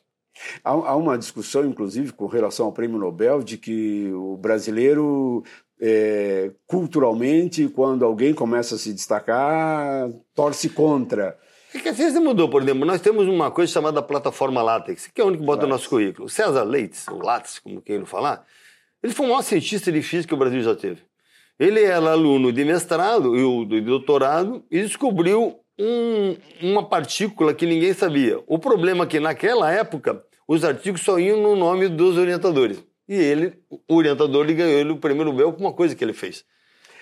Há, 0.65 0.71
há, 0.71 0.97
uma 0.97 1.19
discussão, 1.19 1.65
inclusive, 1.65 2.13
com 2.13 2.27
relação 2.27 2.67
ao 2.67 2.73
prêmio 2.73 2.99
Nobel, 2.99 3.43
de 3.43 3.57
que 3.57 4.11
o 4.13 4.37
brasileiro, 4.37 5.43
é, 5.81 6.51
culturalmente, 6.67 7.69
quando 7.69 8.05
alguém 8.05 8.35
começa 8.35 8.75
a 8.75 8.79
se 8.79 8.93
destacar, 8.93 10.11
torce 10.35 10.69
contra. 10.69 11.37
É 11.75 11.79
que 11.79 11.89
a 11.89 11.95
ciência 11.95 12.21
mudou, 12.21 12.49
por 12.49 12.63
exemplo. 12.63 12.85
Nós 12.85 13.01
temos 13.01 13.29
uma 13.29 13.51
coisa 13.51 13.73
chamada 13.73 14.03
plataforma 14.03 14.63
LaTeX, 14.63 15.07
que 15.07 15.21
é 15.21 15.25
onde 15.25 15.39
que 15.39 15.45
bota 15.45 15.67
o 15.67 15.69
nosso 15.69 15.89
currículo. 15.89 16.29
César 16.29 16.65
Leite, 16.65 16.99
ou 17.09 17.23
Lattes, 17.23 17.59
como 17.59 17.81
queiram 17.81 18.07
falar, 18.07 18.45
ele 19.03 19.13
foi 19.13 19.27
o 19.27 19.29
maior 19.29 19.43
cientista 19.43 19.91
de 19.93 20.03
física 20.03 20.29
que 20.29 20.35
o 20.35 20.39
Brasil 20.39 20.61
já 20.63 20.75
teve. 20.75 21.03
Ele 21.59 21.83
era 21.83 22.13
aluno 22.13 22.53
de 22.53 22.65
mestrado 22.65 23.37
e 23.37 23.67
de 23.67 23.81
doutorado 23.83 24.65
e 24.71 24.83
descobriu 24.83 25.61
um, 25.79 26.37
uma 26.63 26.89
partícula 26.89 27.55
que 27.55 27.67
ninguém 27.67 27.93
sabia. 27.93 28.43
O 28.47 28.59
problema 28.59 29.05
é 29.05 29.07
que 29.07 29.21
naquela 29.21 29.71
época 29.71 30.25
os 30.53 30.65
artigos 30.65 31.03
só 31.03 31.17
iam 31.17 31.41
no 31.41 31.55
nome 31.55 31.89
dos 31.89 32.19
orientadores. 32.19 32.83
E 33.09 33.15
ele, 33.15 33.53
o 33.71 33.95
orientador, 33.95 34.45
ele 34.45 34.55
ganhou 34.55 34.81
ele 34.81 34.91
o 34.91 34.97
prêmio 34.97 35.25
Nobel 35.25 35.53
com 35.53 35.61
uma 35.61 35.73
coisa 35.73 35.95
que 35.95 36.03
ele 36.03 36.13
fez. 36.13 36.45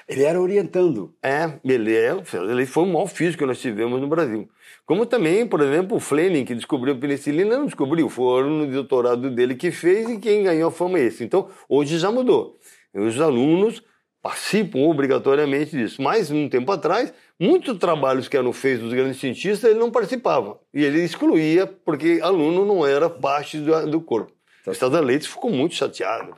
Ele 0.07 0.23
era 0.23 0.38
orientando. 0.38 1.14
É, 1.23 1.55
ele, 1.64 1.97
é, 1.97 2.14
ele 2.50 2.67
foi 2.67 2.83
o 2.83 2.87
maior 2.87 3.07
físico 3.07 3.38
que 3.38 3.47
nós 3.47 3.59
tivemos 3.59 4.02
no 4.02 4.07
Brasil. 4.07 4.47
Como 4.85 5.07
também, 5.07 5.47
por 5.47 5.62
exemplo, 5.62 5.97
o 5.97 6.00
Fleming, 6.00 6.45
que 6.45 6.55
descobriu 6.55 6.93
a 6.93 6.99
penicilina, 6.99 7.57
não 7.57 7.64
descobriu, 7.64 8.11
foi 8.11 8.25
o 8.26 8.37
aluno 8.37 8.67
de 8.67 8.73
doutorado 8.75 9.31
dele 9.31 9.55
que 9.55 9.71
fez 9.71 10.11
e 10.11 10.19
quem 10.19 10.43
ganhou 10.43 10.69
a 10.69 10.71
fama 10.71 10.99
é 10.99 11.05
esse. 11.05 11.25
Então, 11.25 11.49
hoje 11.71 11.99
já 11.99 12.12
mudou. 12.12 12.59
Os 12.93 13.19
alunos 13.19 13.83
participam 14.22 14.80
obrigatoriamente 14.80 15.76
disso. 15.76 16.02
Mas, 16.02 16.30
um 16.30 16.48
tempo 16.48 16.70
atrás, 16.72 17.12
muitos 17.38 17.78
trabalhos 17.78 18.28
que 18.28 18.37
eram 18.37 18.52
feitos 18.52 18.84
dos 18.84 18.92
grandes 18.92 19.18
cientistas, 19.18 19.70
ele 19.70 19.78
não 19.78 19.90
participava. 19.90 20.58
E 20.72 20.84
ele 20.84 21.02
excluía, 21.02 21.66
porque 21.66 22.20
aluno 22.22 22.64
não 22.64 22.87
era 22.87 23.08
parte 23.08 23.58
do, 23.58 23.90
do 23.90 24.00
corpo. 24.00 24.32
Tá. 24.64 24.70
O 24.70 24.72
Estado 24.72 25.00
Leite 25.00 25.28
ficou 25.28 25.50
muito 25.50 25.75
chateado. 25.75 26.34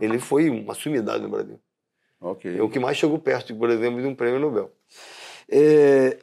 Ele 0.00 0.18
foi 0.18 0.48
uma 0.50 0.74
sumidade 0.74 1.22
no 1.22 1.28
Brasil. 1.28 1.60
Okay. 2.20 2.58
É 2.58 2.62
o 2.62 2.68
que 2.68 2.80
mais 2.80 2.96
chegou 2.96 3.18
perto, 3.18 3.54
por 3.54 3.70
exemplo, 3.70 4.00
de 4.00 4.06
um 4.06 4.14
prêmio 4.14 4.40
Nobel. 4.40 4.72
É, 5.48 6.18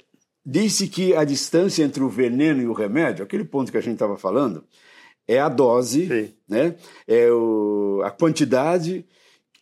disse 0.45 0.87
que 0.87 1.15
a 1.15 1.23
distância 1.23 1.83
entre 1.83 2.03
o 2.03 2.09
veneno 2.09 2.61
e 2.61 2.67
o 2.67 2.73
remédio, 2.73 3.23
aquele 3.23 3.45
ponto 3.45 3.71
que 3.71 3.77
a 3.77 3.81
gente 3.81 3.93
estava 3.93 4.17
falando, 4.17 4.65
é 5.27 5.39
a 5.39 5.49
dose, 5.49 6.07
Sim. 6.07 6.33
né? 6.47 6.75
é 7.07 7.31
o, 7.31 8.01
a 8.03 8.11
quantidade. 8.11 9.05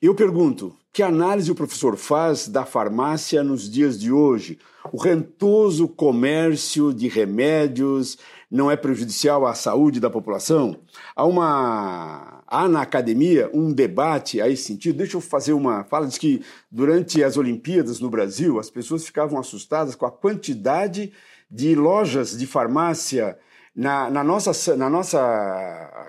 Eu 0.03 0.13
pergunto, 0.13 0.75
que 0.91 1.01
análise 1.01 1.49
o 1.49 1.55
professor 1.55 1.95
faz 1.95 2.49
da 2.49 2.65
farmácia 2.65 3.41
nos 3.41 3.71
dias 3.71 3.97
de 3.97 4.11
hoje? 4.11 4.59
O 4.91 4.97
rentoso 4.97 5.87
comércio 5.87 6.93
de 6.93 7.07
remédios 7.07 8.17
não 8.51 8.69
é 8.69 8.75
prejudicial 8.75 9.45
à 9.45 9.55
saúde 9.55 10.01
da 10.01 10.09
população? 10.09 10.77
Há 11.15 11.23
uma 11.23 12.43
há 12.45 12.67
na 12.67 12.81
academia 12.81 13.49
um 13.53 13.71
debate 13.71 14.41
a 14.41 14.49
esse 14.49 14.63
sentido. 14.63 14.97
Deixa 14.97 15.15
eu 15.15 15.21
fazer 15.21 15.53
uma 15.53 15.85
fala 15.85 16.05
diz 16.05 16.17
que 16.17 16.43
durante 16.69 17.23
as 17.23 17.37
Olimpíadas 17.37 18.01
no 18.01 18.09
Brasil 18.09 18.59
as 18.59 18.69
pessoas 18.69 19.05
ficavam 19.05 19.39
assustadas 19.39 19.95
com 19.95 20.05
a 20.05 20.11
quantidade 20.11 21.13
de 21.49 21.75
lojas 21.75 22.37
de 22.37 22.45
farmácia 22.45 23.37
na, 23.73 24.09
na 24.09 24.21
nossa 24.21 24.75
na 24.75 24.89
nossa 24.89 25.17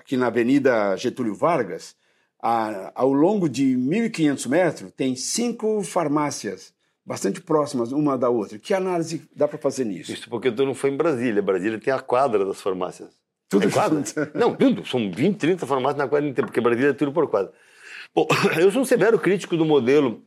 aqui 0.00 0.16
na 0.16 0.26
Avenida 0.26 0.96
Getúlio 0.96 1.32
Vargas 1.36 1.94
a, 2.46 2.92
ao 2.94 3.10
longo 3.10 3.48
de 3.48 3.74
1.500 3.74 4.48
metros, 4.50 4.92
tem 4.92 5.16
cinco 5.16 5.82
farmácias 5.82 6.74
bastante 7.02 7.40
próximas 7.40 7.90
uma 7.90 8.18
da 8.18 8.28
outra. 8.28 8.58
Que 8.58 8.74
análise 8.74 9.26
dá 9.34 9.48
para 9.48 9.56
fazer 9.56 9.86
nisso? 9.86 10.12
Isso 10.12 10.28
porque 10.28 10.52
tu 10.52 10.66
não 10.66 10.74
foi 10.74 10.90
em 10.90 10.96
Brasília. 10.96 11.40
Brasília 11.40 11.80
tem 11.80 11.90
a 11.90 12.00
quadra 12.00 12.44
das 12.44 12.60
farmácias. 12.60 13.08
Tudo 13.48 13.66
é 13.66 13.70
quadra? 13.70 14.02
não, 14.36 14.54
tudo. 14.54 14.86
São 14.86 15.10
20, 15.10 15.38
30 15.38 15.66
farmácias 15.66 15.96
na 15.96 16.06
quadra 16.06 16.28
inteira, 16.28 16.46
porque 16.46 16.60
Brasília 16.60 16.90
é 16.90 16.92
tudo 16.92 17.12
por 17.12 17.26
quadra. 17.30 17.50
Bom, 18.14 18.28
eu 18.60 18.70
sou 18.70 18.82
um 18.82 18.84
severo 18.84 19.18
crítico 19.18 19.56
do 19.56 19.64
modelo 19.64 20.22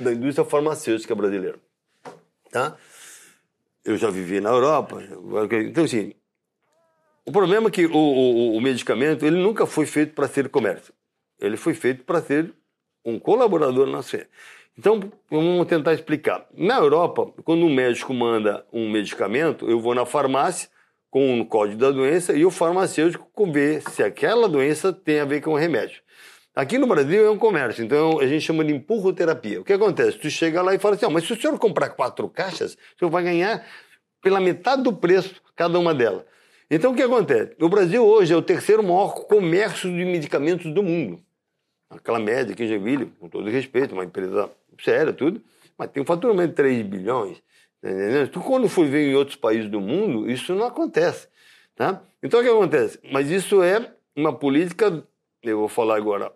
da 0.00 0.14
indústria 0.14 0.46
farmacêutica 0.46 1.14
brasileira. 1.14 1.58
Tá? 2.50 2.74
Eu 3.84 3.98
já 3.98 4.08
vivi 4.08 4.40
na 4.40 4.48
Europa. 4.48 5.02
Então, 5.66 5.84
assim, 5.84 6.14
o 7.26 7.30
problema 7.30 7.68
é 7.68 7.70
que 7.70 7.84
o, 7.84 7.94
o, 7.94 8.56
o 8.56 8.60
medicamento 8.62 9.26
ele 9.26 9.36
nunca 9.36 9.66
foi 9.66 9.84
feito 9.84 10.14
para 10.14 10.26
ser 10.26 10.48
comércio. 10.48 10.94
Ele 11.44 11.56
foi 11.56 11.74
feito 11.74 12.04
para 12.04 12.20
ser 12.20 12.52
um 13.04 13.18
colaborador 13.18 13.86
na 13.86 14.02
fé. 14.02 14.26
Então, 14.76 15.00
vamos 15.30 15.66
tentar 15.66 15.94
explicar. 15.94 16.46
Na 16.52 16.78
Europa, 16.78 17.32
quando 17.44 17.64
um 17.64 17.72
médico 17.72 18.12
manda 18.12 18.66
um 18.72 18.90
medicamento, 18.90 19.70
eu 19.70 19.78
vou 19.78 19.94
na 19.94 20.04
farmácia 20.04 20.68
com 21.10 21.40
o 21.40 21.46
código 21.46 21.78
da 21.78 21.92
doença 21.92 22.32
e 22.32 22.44
o 22.44 22.50
farmacêutico 22.50 23.52
vê 23.52 23.80
se 23.80 24.02
aquela 24.02 24.48
doença 24.48 24.92
tem 24.92 25.20
a 25.20 25.24
ver 25.24 25.40
com 25.40 25.52
o 25.52 25.56
remédio. 25.56 26.02
Aqui 26.56 26.76
no 26.76 26.88
Brasil 26.88 27.24
é 27.24 27.30
um 27.30 27.38
comércio, 27.38 27.84
então 27.84 28.18
a 28.18 28.26
gente 28.26 28.40
chama 28.40 28.64
de 28.64 28.72
empurroterapia. 28.72 29.60
O 29.60 29.64
que 29.64 29.72
acontece? 29.72 30.18
Tu 30.18 30.28
chega 30.28 30.60
lá 30.60 30.74
e 30.74 30.78
fala 30.78 30.96
assim, 30.96 31.06
oh, 31.06 31.10
mas 31.10 31.24
se 31.24 31.32
o 31.32 31.40
senhor 31.40 31.56
comprar 31.58 31.90
quatro 31.90 32.28
caixas, 32.28 32.74
o 32.74 32.98
senhor 32.98 33.10
vai 33.10 33.22
ganhar 33.22 33.64
pela 34.22 34.40
metade 34.40 34.82
do 34.82 34.92
preço 34.92 35.40
cada 35.54 35.78
uma 35.78 35.94
delas. 35.94 36.24
Então 36.68 36.92
o 36.92 36.96
que 36.96 37.02
acontece? 37.02 37.54
O 37.60 37.68
Brasil 37.68 38.04
hoje 38.04 38.32
é 38.32 38.36
o 38.36 38.42
terceiro 38.42 38.82
maior 38.82 39.14
comércio 39.26 39.88
de 39.88 40.04
medicamentos 40.04 40.72
do 40.72 40.82
mundo. 40.82 41.20
Aquela 41.90 42.18
média 42.18 42.52
aqui 42.52 42.64
em 42.64 42.68
Joinville, 42.68 43.06
com 43.18 43.28
todo 43.28 43.48
respeito, 43.48 43.92
uma 43.92 44.04
empresa 44.04 44.50
séria, 44.80 45.12
tudo, 45.12 45.40
mas 45.78 45.90
tem 45.90 46.02
um 46.02 46.06
faturamento 46.06 46.48
de 46.48 46.54
3 46.54 46.82
bilhões. 46.82 47.42
Tá 47.80 47.90
entendeu? 47.90 48.28
Tu, 48.28 48.40
quando 48.40 48.68
for 48.68 48.86
ver 48.86 49.10
em 49.10 49.14
outros 49.14 49.36
países 49.36 49.70
do 49.70 49.80
mundo, 49.80 50.30
isso 50.30 50.54
não 50.54 50.66
acontece. 50.66 51.28
Tá? 51.76 52.02
Então 52.22 52.40
o 52.40 52.42
que 52.42 52.48
acontece? 52.48 52.98
Mas 53.12 53.30
isso 53.30 53.62
é 53.62 53.92
uma 54.16 54.32
política, 54.32 55.04
eu 55.42 55.58
vou 55.58 55.68
falar 55.68 55.96
agora, 55.96 56.32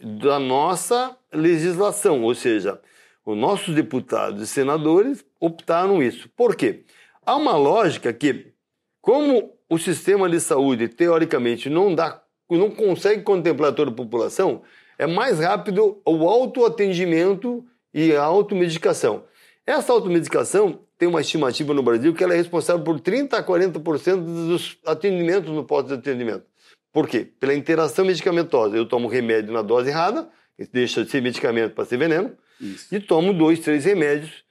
da 0.00 0.38
nossa 0.38 1.16
legislação, 1.32 2.22
ou 2.22 2.34
seja, 2.34 2.80
os 3.24 3.36
nossos 3.36 3.74
deputados 3.74 4.42
e 4.42 4.46
senadores 4.46 5.24
optaram 5.40 6.02
isso. 6.02 6.28
Por 6.30 6.56
quê? 6.56 6.84
Há 7.24 7.36
uma 7.36 7.56
lógica 7.56 8.12
que, 8.12 8.52
como 9.00 9.52
o 9.68 9.78
sistema 9.78 10.28
de 10.28 10.40
saúde, 10.40 10.88
teoricamente, 10.88 11.70
não 11.70 11.94
dá, 11.94 12.22
não 12.58 12.70
consegue 12.70 13.22
contemplar 13.22 13.72
toda 13.72 13.90
a 13.90 13.94
população, 13.94 14.62
é 14.98 15.06
mais 15.06 15.40
rápido 15.40 16.00
o 16.04 16.28
autoatendimento 16.28 17.64
e 17.92 18.14
a 18.14 18.22
automedicação. 18.22 19.24
Essa 19.66 19.92
automedicação 19.92 20.80
tem 20.98 21.08
uma 21.08 21.20
estimativa 21.20 21.74
no 21.74 21.82
Brasil 21.82 22.14
que 22.14 22.22
ela 22.22 22.34
é 22.34 22.36
responsável 22.36 22.84
por 22.84 23.00
30 23.00 23.36
a 23.36 23.44
40% 23.44 24.20
dos 24.20 24.78
atendimentos 24.86 25.52
no 25.52 25.64
posto 25.64 25.88
de 25.88 25.94
atendimento. 25.94 26.44
Por 26.92 27.08
quê? 27.08 27.26
Pela 27.40 27.54
interação 27.54 28.04
medicamentosa. 28.04 28.76
Eu 28.76 28.86
tomo 28.86 29.08
remédio 29.08 29.52
na 29.52 29.62
dose 29.62 29.88
errada, 29.88 30.28
deixa 30.72 31.04
de 31.04 31.10
ser 31.10 31.22
medicamento 31.22 31.74
para 31.74 31.84
ser 31.84 31.96
veneno, 31.96 32.36
Isso. 32.60 32.94
e 32.94 33.00
tomo 33.00 33.32
dois, 33.32 33.60
três 33.60 33.84
remédios 33.84 34.44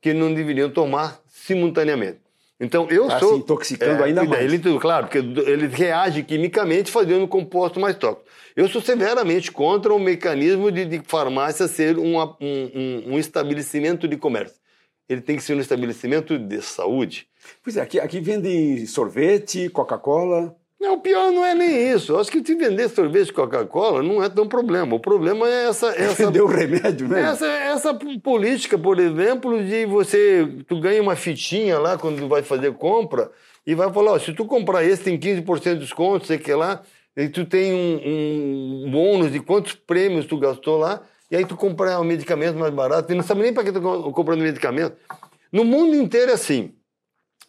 que 0.00 0.14
não 0.14 0.32
deveriam 0.32 0.70
tomar 0.70 1.20
simultaneamente. 1.26 2.20
Então 2.60 2.86
eu 2.90 3.08
tá 3.08 3.18
sou 3.18 3.32
se 3.32 3.38
intoxicando 3.38 4.02
é, 4.02 4.06
ainda 4.06 4.22
mais. 4.22 4.44
Ele, 4.44 4.78
claro, 4.78 5.06
porque 5.06 5.18
ele 5.18 5.66
reage 5.66 6.22
quimicamente 6.22 6.90
fazendo 6.90 7.24
um 7.24 7.26
composto 7.26 7.80
mais 7.80 7.96
tóxico. 7.96 8.28
Eu 8.54 8.68
sou 8.68 8.82
severamente 8.82 9.50
contra 9.50 9.94
o 9.94 9.98
mecanismo 9.98 10.70
de, 10.70 10.84
de 10.84 11.00
farmácia 11.06 11.66
ser 11.66 11.98
um, 11.98 12.20
um, 12.20 13.14
um, 13.14 13.18
estabelecimento 13.18 14.06
de 14.06 14.18
comércio. 14.18 14.60
Ele 15.08 15.22
tem 15.22 15.36
que 15.36 15.42
ser 15.42 15.54
um 15.54 15.60
estabelecimento 15.60 16.38
de 16.38 16.60
saúde. 16.60 17.26
Pois 17.64 17.78
é, 17.78 17.80
aqui, 17.80 17.98
aqui 17.98 18.20
vendem 18.20 18.84
sorvete, 18.84 19.70
Coca-Cola. 19.70 20.54
Não, 20.80 20.94
o 20.94 21.00
pior 21.00 21.30
não 21.30 21.44
é 21.44 21.54
nem 21.54 21.92
isso. 21.92 22.12
Eu 22.12 22.20
acho 22.20 22.30
que 22.30 22.42
se 22.42 22.54
vender 22.54 22.88
sorvete 22.88 23.26
de 23.26 23.32
Coca-Cola 23.34 24.02
não 24.02 24.22
é 24.22 24.30
tão 24.30 24.48
problema. 24.48 24.96
O 24.96 25.00
problema 25.00 25.46
é 25.46 25.68
essa. 25.68 25.88
essa 25.88 26.24
Vender 26.24 26.40
o 26.40 26.46
remédio, 26.46 27.06
né? 27.06 27.20
Essa, 27.20 27.46
essa 27.46 27.94
política, 27.94 28.78
por 28.78 28.98
exemplo, 28.98 29.62
de 29.62 29.84
você. 29.84 30.48
Tu 30.66 30.80
ganha 30.80 31.02
uma 31.02 31.14
fitinha 31.14 31.78
lá 31.78 31.98
quando 31.98 32.26
vai 32.26 32.42
fazer 32.42 32.72
compra 32.72 33.30
e 33.66 33.74
vai 33.74 33.92
falar: 33.92 34.12
ó, 34.12 34.18
se 34.18 34.32
tu 34.32 34.46
comprar 34.46 34.82
esse, 34.82 35.02
tem 35.02 35.18
15% 35.18 35.74
de 35.74 35.80
desconto, 35.80 36.26
sei 36.26 36.38
que 36.38 36.54
lá. 36.54 36.82
E 37.14 37.28
tu 37.28 37.44
tem 37.44 37.74
um, 37.74 38.86
um 38.86 38.90
bônus 38.90 39.30
de 39.30 39.40
quantos 39.40 39.74
prêmios 39.74 40.24
tu 40.24 40.38
gastou 40.38 40.78
lá. 40.78 41.02
E 41.30 41.36
aí 41.36 41.44
tu 41.44 41.56
compra 41.56 42.00
um 42.00 42.04
medicamento 42.04 42.56
mais 42.56 42.72
barato. 42.72 43.12
E 43.12 43.14
não 43.14 43.22
sabe 43.22 43.42
nem 43.42 43.52
para 43.52 43.64
que 43.64 43.72
tu 43.72 43.80
comprando 44.12 44.40
medicamento. 44.40 44.96
No 45.52 45.62
mundo 45.62 45.94
inteiro 45.94 46.30
é 46.30 46.34
assim. 46.34 46.72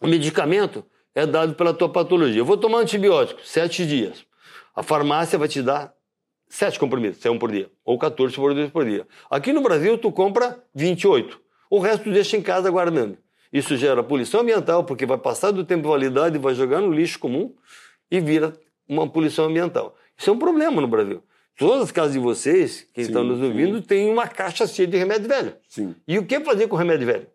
O 0.02 0.08
medicamento 0.08 0.84
é 1.14 1.26
dado 1.26 1.56
pela 1.56 1.74
tua 1.74 1.90
patologia. 1.90 2.40
Eu 2.40 2.46
vou 2.46 2.58
tomar 2.58 2.80
antibiótico, 2.80 3.42
sete 3.44 3.86
dias. 3.86 4.26
A 4.76 4.82
farmácia 4.84 5.38
vai 5.38 5.48
te 5.48 5.62
dar 5.62 5.94
sete 6.48 6.78
comprimidos, 6.78 7.26
é 7.26 7.30
um 7.30 7.40
por 7.40 7.52
dia, 7.52 7.70
ou 7.84 7.98
14 7.98 8.36
comprimidos 8.36 8.72
por 8.72 8.86
dia. 8.86 9.08
Aqui 9.30 9.54
no 9.54 9.62
Brasil, 9.62 9.98
tu 9.98 10.12
compra 10.12 10.62
28. 10.76 11.40
O 11.70 11.80
resto 11.80 12.04
tu 12.04 12.12
deixa 12.12 12.36
em 12.36 12.42
casa 12.42 12.70
guardando. 12.70 13.18
Isso 13.52 13.76
gera 13.76 14.04
poluição 14.04 14.42
ambiental, 14.42 14.84
porque 14.84 15.06
vai 15.06 15.18
passar 15.18 15.52
do 15.52 15.64
tempo 15.64 15.84
de 15.84 15.90
validade 15.90 16.38
vai 16.38 16.54
jogar 16.54 16.82
no 16.82 16.92
lixo 16.92 17.20
comum 17.20 17.54
e 18.10 18.20
vira 18.20 18.54
uma 18.88 19.10
poluição 19.10 19.46
ambiental. 19.46 19.96
Isso 20.18 20.30
é 20.30 20.34
um 20.34 20.40
problema 20.40 20.82
no 20.82 20.88
Brasil. 20.88 21.24
Todas 21.58 21.84
as 21.84 21.92
casas 21.92 22.14
de 22.14 22.20
vocês, 22.20 22.88
que 22.94 23.04
sim, 23.04 23.08
estão 23.08 23.24
nos 23.24 23.42
ouvindo, 23.42 23.78
sim. 23.78 23.84
têm 23.84 24.12
uma 24.12 24.28
caixa 24.28 24.66
cheia 24.66 24.88
de 24.88 24.98
remédio 24.98 25.28
velho. 25.28 25.56
Sim. 25.68 25.96
E 26.08 26.18
o 26.18 26.26
que 26.26 26.40
fazer 26.40 26.68
com 26.68 26.76
o 26.76 26.80
remédio 26.80 27.06
velho? 27.06 27.28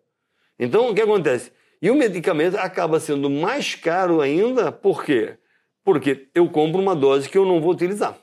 Então, 0.59 0.89
o 0.89 0.95
que 0.95 1.01
acontece? 1.01 1.51
E 1.81 1.91
o 1.91 1.95
medicamento 1.95 2.55
acaba 2.55 2.99
sendo 2.99 3.29
mais 3.29 3.75
caro 3.75 4.21
ainda, 4.21 4.71
por 4.71 5.03
quê? 5.03 5.37
Porque 5.83 6.27
eu 6.33 6.49
compro 6.49 6.81
uma 6.81 6.95
dose 6.95 7.29
que 7.29 7.37
eu 7.37 7.45
não 7.45 7.61
vou 7.61 7.71
utilizar. 7.71 8.17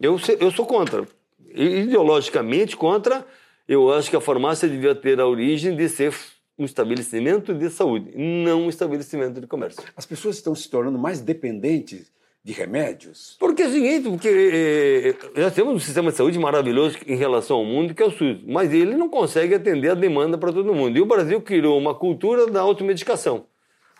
Eu, 0.00 0.16
eu 0.40 0.50
sou 0.50 0.66
contra. 0.66 1.06
Ideologicamente 1.54 2.76
contra, 2.76 3.26
eu 3.66 3.92
acho 3.92 4.10
que 4.10 4.16
a 4.16 4.20
farmácia 4.20 4.68
devia 4.68 4.94
ter 4.94 5.20
a 5.20 5.26
origem 5.26 5.74
de 5.76 5.88
ser 5.88 6.14
um 6.58 6.64
estabelecimento 6.64 7.54
de 7.54 7.70
saúde, 7.70 8.10
não 8.16 8.62
um 8.62 8.68
estabelecimento 8.68 9.40
de 9.40 9.46
comércio. 9.46 9.82
As 9.96 10.04
pessoas 10.04 10.36
estão 10.36 10.54
se 10.54 10.68
tornando 10.68 10.98
mais 10.98 11.20
dependentes 11.20 12.10
de 12.48 12.54
remédios? 12.54 13.36
Porque 13.38 13.62
é 13.62 13.66
o 13.66 13.70
seguinte, 13.70 14.08
porque 14.08 15.14
eh, 15.36 15.40
nós 15.42 15.52
temos 15.52 15.74
um 15.74 15.78
sistema 15.78 16.10
de 16.10 16.16
saúde 16.16 16.38
maravilhoso 16.38 16.96
em 17.06 17.14
relação 17.14 17.58
ao 17.58 17.64
mundo, 17.64 17.92
que 17.92 18.02
é 18.02 18.06
o 18.06 18.10
SUS, 18.10 18.38
mas 18.46 18.72
ele 18.72 18.96
não 18.96 19.06
consegue 19.06 19.54
atender 19.54 19.90
a 19.90 19.94
demanda 19.94 20.38
para 20.38 20.50
todo 20.50 20.72
mundo. 20.72 20.96
E 20.96 21.02
o 21.02 21.04
Brasil 21.04 21.42
criou 21.42 21.76
uma 21.76 21.94
cultura 21.94 22.46
da 22.46 22.62
automedicação. 22.62 23.44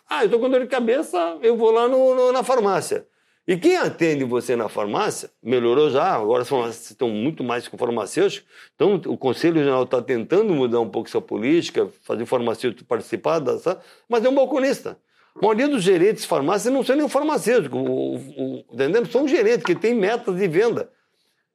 Ah, 0.08 0.22
eu 0.22 0.24
estou 0.24 0.40
com 0.40 0.48
dor 0.48 0.62
de 0.62 0.66
cabeça, 0.66 1.36
eu 1.42 1.58
vou 1.58 1.70
lá 1.70 1.86
no, 1.86 2.14
no, 2.14 2.32
na 2.32 2.42
farmácia. 2.42 3.06
E 3.46 3.54
quem 3.54 3.76
atende 3.76 4.24
você 4.24 4.56
na 4.56 4.68
farmácia, 4.70 5.30
melhorou 5.42 5.90
já, 5.90 6.14
agora 6.14 6.42
farmácias 6.42 6.90
estão 6.90 7.10
muito 7.10 7.44
mais 7.44 7.68
com 7.68 7.76
farmacêuticos, 7.76 8.48
então 8.74 8.98
o 9.06 9.16
Conselho 9.18 9.62
Geral 9.62 9.82
está 9.82 10.00
tentando 10.00 10.54
mudar 10.54 10.80
um 10.80 10.88
pouco 10.88 11.08
essa 11.08 11.20
política, 11.20 11.86
fazer 12.02 12.22
o 12.22 12.26
farmacêutico 12.26 12.88
participar, 12.88 13.40
dessa, 13.40 13.78
mas 14.08 14.24
é 14.24 14.28
um 14.30 14.34
balconista. 14.34 14.98
A 15.40 15.46
maioria 15.46 15.68
dos 15.68 15.82
gerentes 15.82 16.22
de 16.22 16.28
farmácia 16.28 16.70
não 16.70 16.82
são 16.82 16.96
nem 16.96 17.08
farmacêutico, 17.08 17.78
o, 17.78 18.16
o, 18.16 18.64
entendendo? 18.72 19.10
São 19.10 19.26
gerentes 19.28 19.64
que 19.64 19.74
têm 19.74 19.94
metas 19.94 20.36
de 20.36 20.48
venda. 20.48 20.90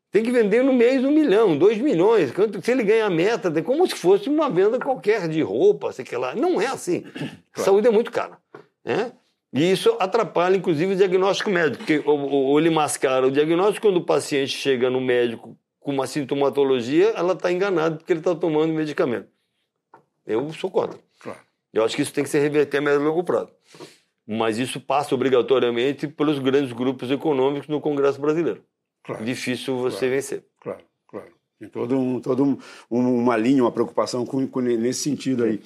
Tem 0.09 0.23
que 0.23 0.31
vender 0.31 0.63
no 0.63 0.71
mês 0.71 1.03
um 1.03 1.11
milhão, 1.11 1.57
dois 1.57 1.77
milhões. 1.79 2.31
Se 2.61 2.71
ele 2.71 2.83
ganha 2.83 3.07
a 3.07 3.09
meta, 3.09 3.51
é 3.53 3.61
como 3.61 3.85
se 3.87 3.95
fosse 3.95 4.29
uma 4.29 4.49
venda 4.49 4.79
qualquer 4.79 5.27
de 5.27 5.41
roupa, 5.41 5.91
sei 5.91 6.05
que 6.05 6.15
lá. 6.15 6.35
Não 6.35 6.61
é 6.61 6.67
assim. 6.67 7.01
Claro. 7.01 7.65
Saúde 7.65 7.87
é 7.87 7.91
muito 7.91 8.11
cara. 8.11 8.37
Né? 8.85 9.11
E 9.51 9.71
isso 9.71 9.95
atrapalha, 9.99 10.55
inclusive, 10.55 10.93
o 10.93 10.95
diagnóstico 10.95 11.49
médico, 11.49 11.77
porque 11.77 12.01
ou, 12.05 12.59
ele 12.59 12.69
mascara 12.69 13.27
o 13.27 13.31
diagnóstico 13.31 13.87
quando 13.87 13.97
o 13.97 14.05
paciente 14.05 14.55
chega 14.55 14.89
no 14.89 15.01
médico 15.01 15.57
com 15.79 15.91
uma 15.91 16.07
sintomatologia, 16.07 17.09
ela 17.15 17.33
está 17.33 17.51
enganada 17.51 17.97
porque 17.97 18.13
ele 18.13 18.19
está 18.19 18.33
tomando 18.33 18.73
medicamento. 18.73 19.27
Eu 20.25 20.51
sou 20.53 20.71
contra. 20.71 20.99
Eu 21.73 21.83
acho 21.83 21.95
que 21.95 22.03
isso 22.03 22.13
tem 22.13 22.23
que 22.23 22.29
se 22.29 22.39
reverter 22.39 22.77
a 22.77 22.81
médio 22.81 23.01
e 23.01 23.05
longo 23.05 23.23
prazo. 23.23 23.51
Mas 24.25 24.57
isso 24.57 24.79
passa 24.79 25.13
obrigatoriamente 25.15 26.07
pelos 26.07 26.39
grandes 26.39 26.71
grupos 26.71 27.09
econômicos 27.09 27.67
no 27.67 27.81
Congresso 27.81 28.21
brasileiro. 28.21 28.63
Claro, 29.03 29.25
Difícil 29.25 29.75
você 29.77 29.97
claro, 29.97 30.13
vencer. 30.13 30.45
Claro, 30.61 30.83
claro. 31.07 31.31
Tem 31.59 31.67
toda 31.67 31.95
um, 31.95 32.21
todo 32.21 32.43
um, 32.45 32.57
uma 32.89 33.35
linha, 33.35 33.63
uma 33.63 33.71
preocupação 33.71 34.25
com, 34.25 34.47
com 34.47 34.61
nesse 34.61 35.01
sentido 35.01 35.43
aí. 35.43 35.61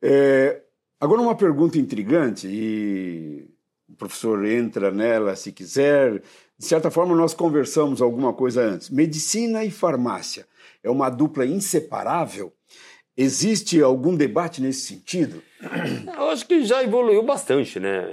É, 0.00 0.62
agora, 1.00 1.20
uma 1.20 1.34
pergunta 1.34 1.78
intrigante, 1.78 2.46
e 2.46 3.48
o 3.88 3.96
professor 3.96 4.44
entra 4.44 4.90
nela 4.90 5.34
se 5.34 5.50
quiser. 5.52 6.22
De 6.58 6.64
certa 6.64 6.90
forma, 6.90 7.14
nós 7.14 7.34
conversamos 7.34 8.00
alguma 8.00 8.32
coisa 8.32 8.62
antes. 8.62 8.88
Medicina 8.88 9.64
e 9.64 9.70
farmácia 9.70 10.46
é 10.82 10.90
uma 10.90 11.10
dupla 11.10 11.44
inseparável? 11.44 12.52
Existe 13.16 13.80
algum 13.80 14.14
debate 14.14 14.60
nesse 14.60 14.82
sentido? 14.82 15.42
Eu 16.14 16.28
acho 16.28 16.46
que 16.46 16.64
já 16.64 16.82
evoluiu 16.82 17.22
bastante, 17.22 17.80
né? 17.80 18.08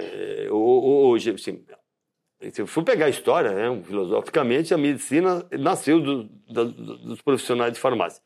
Hoje, 0.50 1.30
assim, 1.30 1.62
se 2.50 2.62
eu 2.62 2.66
for 2.66 2.82
pegar 2.82 3.06
a 3.06 3.10
história, 3.10 3.52
né, 3.52 3.82
filosoficamente, 3.84 4.72
a 4.72 4.78
medicina 4.78 5.44
nasceu 5.58 6.00
do, 6.00 6.24
do, 6.24 6.64
dos 6.70 7.20
profissionais 7.20 7.72
de 7.72 7.78
farmácia. 7.78 8.22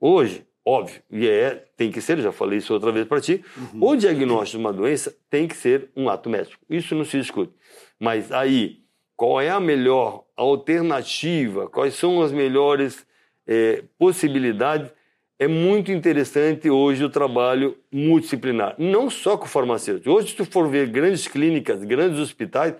Hoje, 0.00 0.46
óbvio, 0.64 1.02
e 1.10 1.28
é, 1.28 1.64
tem 1.76 1.90
que 1.90 2.00
ser, 2.00 2.18
já 2.18 2.32
falei 2.32 2.58
isso 2.58 2.72
outra 2.72 2.90
vez 2.90 3.06
para 3.06 3.20
ti, 3.20 3.44
uhum. 3.56 3.88
o 3.88 3.96
diagnóstico 3.96 4.58
de 4.58 4.64
uma 4.64 4.72
doença 4.72 5.14
tem 5.30 5.46
que 5.46 5.56
ser 5.56 5.90
um 5.96 6.08
ato 6.08 6.28
médico. 6.28 6.62
Isso 6.68 6.94
não 6.94 7.04
se 7.04 7.18
discute. 7.18 7.52
Mas 7.98 8.32
aí, 8.32 8.80
qual 9.16 9.40
é 9.40 9.50
a 9.50 9.60
melhor 9.60 10.24
alternativa? 10.36 11.68
Quais 11.68 11.94
são 11.94 12.22
as 12.22 12.32
melhores 12.32 13.06
é, 13.46 13.84
possibilidades? 13.98 14.90
É 15.38 15.48
muito 15.48 15.90
interessante 15.90 16.70
hoje 16.70 17.04
o 17.04 17.10
trabalho 17.10 17.76
multidisciplinar, 17.90 18.74
não 18.78 19.10
só 19.10 19.36
com 19.36 19.46
farmacêuticos. 19.46 20.12
Hoje, 20.12 20.28
se 20.28 20.36
tu 20.36 20.44
for 20.44 20.68
ver 20.68 20.88
grandes 20.88 21.26
clínicas, 21.26 21.82
grandes 21.82 22.20
hospitais, 22.20 22.74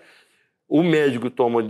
o 0.67 0.81
médico 0.81 1.29
toma 1.29 1.61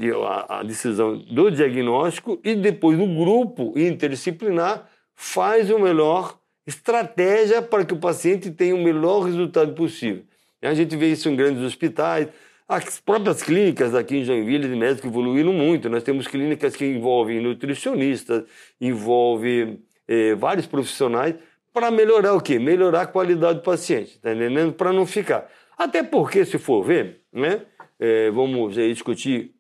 a 0.48 0.64
decisão 0.64 1.18
do 1.18 1.50
diagnóstico 1.50 2.40
e 2.44 2.56
depois 2.56 3.00
o 3.00 3.08
grupo 3.08 3.74
interdisciplinar 3.76 4.90
faz 5.14 5.70
o 5.70 5.80
melhor 5.80 6.40
estratégia 6.66 7.62
para 7.62 7.84
que 7.84 7.94
o 7.94 8.00
paciente 8.00 8.52
tenha 8.52 8.76
o 8.76 8.84
melhor 8.84 9.22
resultado 9.22 9.74
possível. 9.74 10.24
A 10.62 10.74
gente 10.74 10.96
vê 10.96 11.12
isso 11.12 11.30
em 11.30 11.36
grandes 11.36 11.62
hospitais, 11.62 12.30
as 12.68 13.00
próprias 13.00 13.44
clínicas 13.44 13.94
aqui 13.94 14.18
em 14.18 14.24
Joinville 14.24 14.68
de 14.68 14.76
médicos 14.76 15.10
evoluíram 15.10 15.54
muito. 15.54 15.88
Nós 15.90 16.02
temos 16.02 16.26
clínicas 16.26 16.76
que 16.76 16.86
envolvem 16.86 17.40
nutricionistas, 17.40 18.44
envolvem 18.82 19.80
eh, 20.08 20.36
vários 20.36 20.66
profissionais 20.66 21.36
para 21.74 21.92
melhorar 21.92 22.34
o 22.34 22.42
quê? 22.42 22.58
Melhorar 22.58 23.02
a 23.02 23.08
qualidade 23.08 23.60
do 23.60 23.64
paciente, 23.64 24.20
tá 24.20 24.34
entendendo? 24.34 24.74
Para 24.74 24.94
não 24.94 25.06
ficar. 25.06 25.50
Até 25.78 26.04
porque, 26.04 26.46
se 26.46 26.58
for 26.58 26.84
ver, 26.84 27.22
né, 27.34 27.62
eh, 28.00 28.32
vamos 28.32 28.76
discutir, 28.76 29.54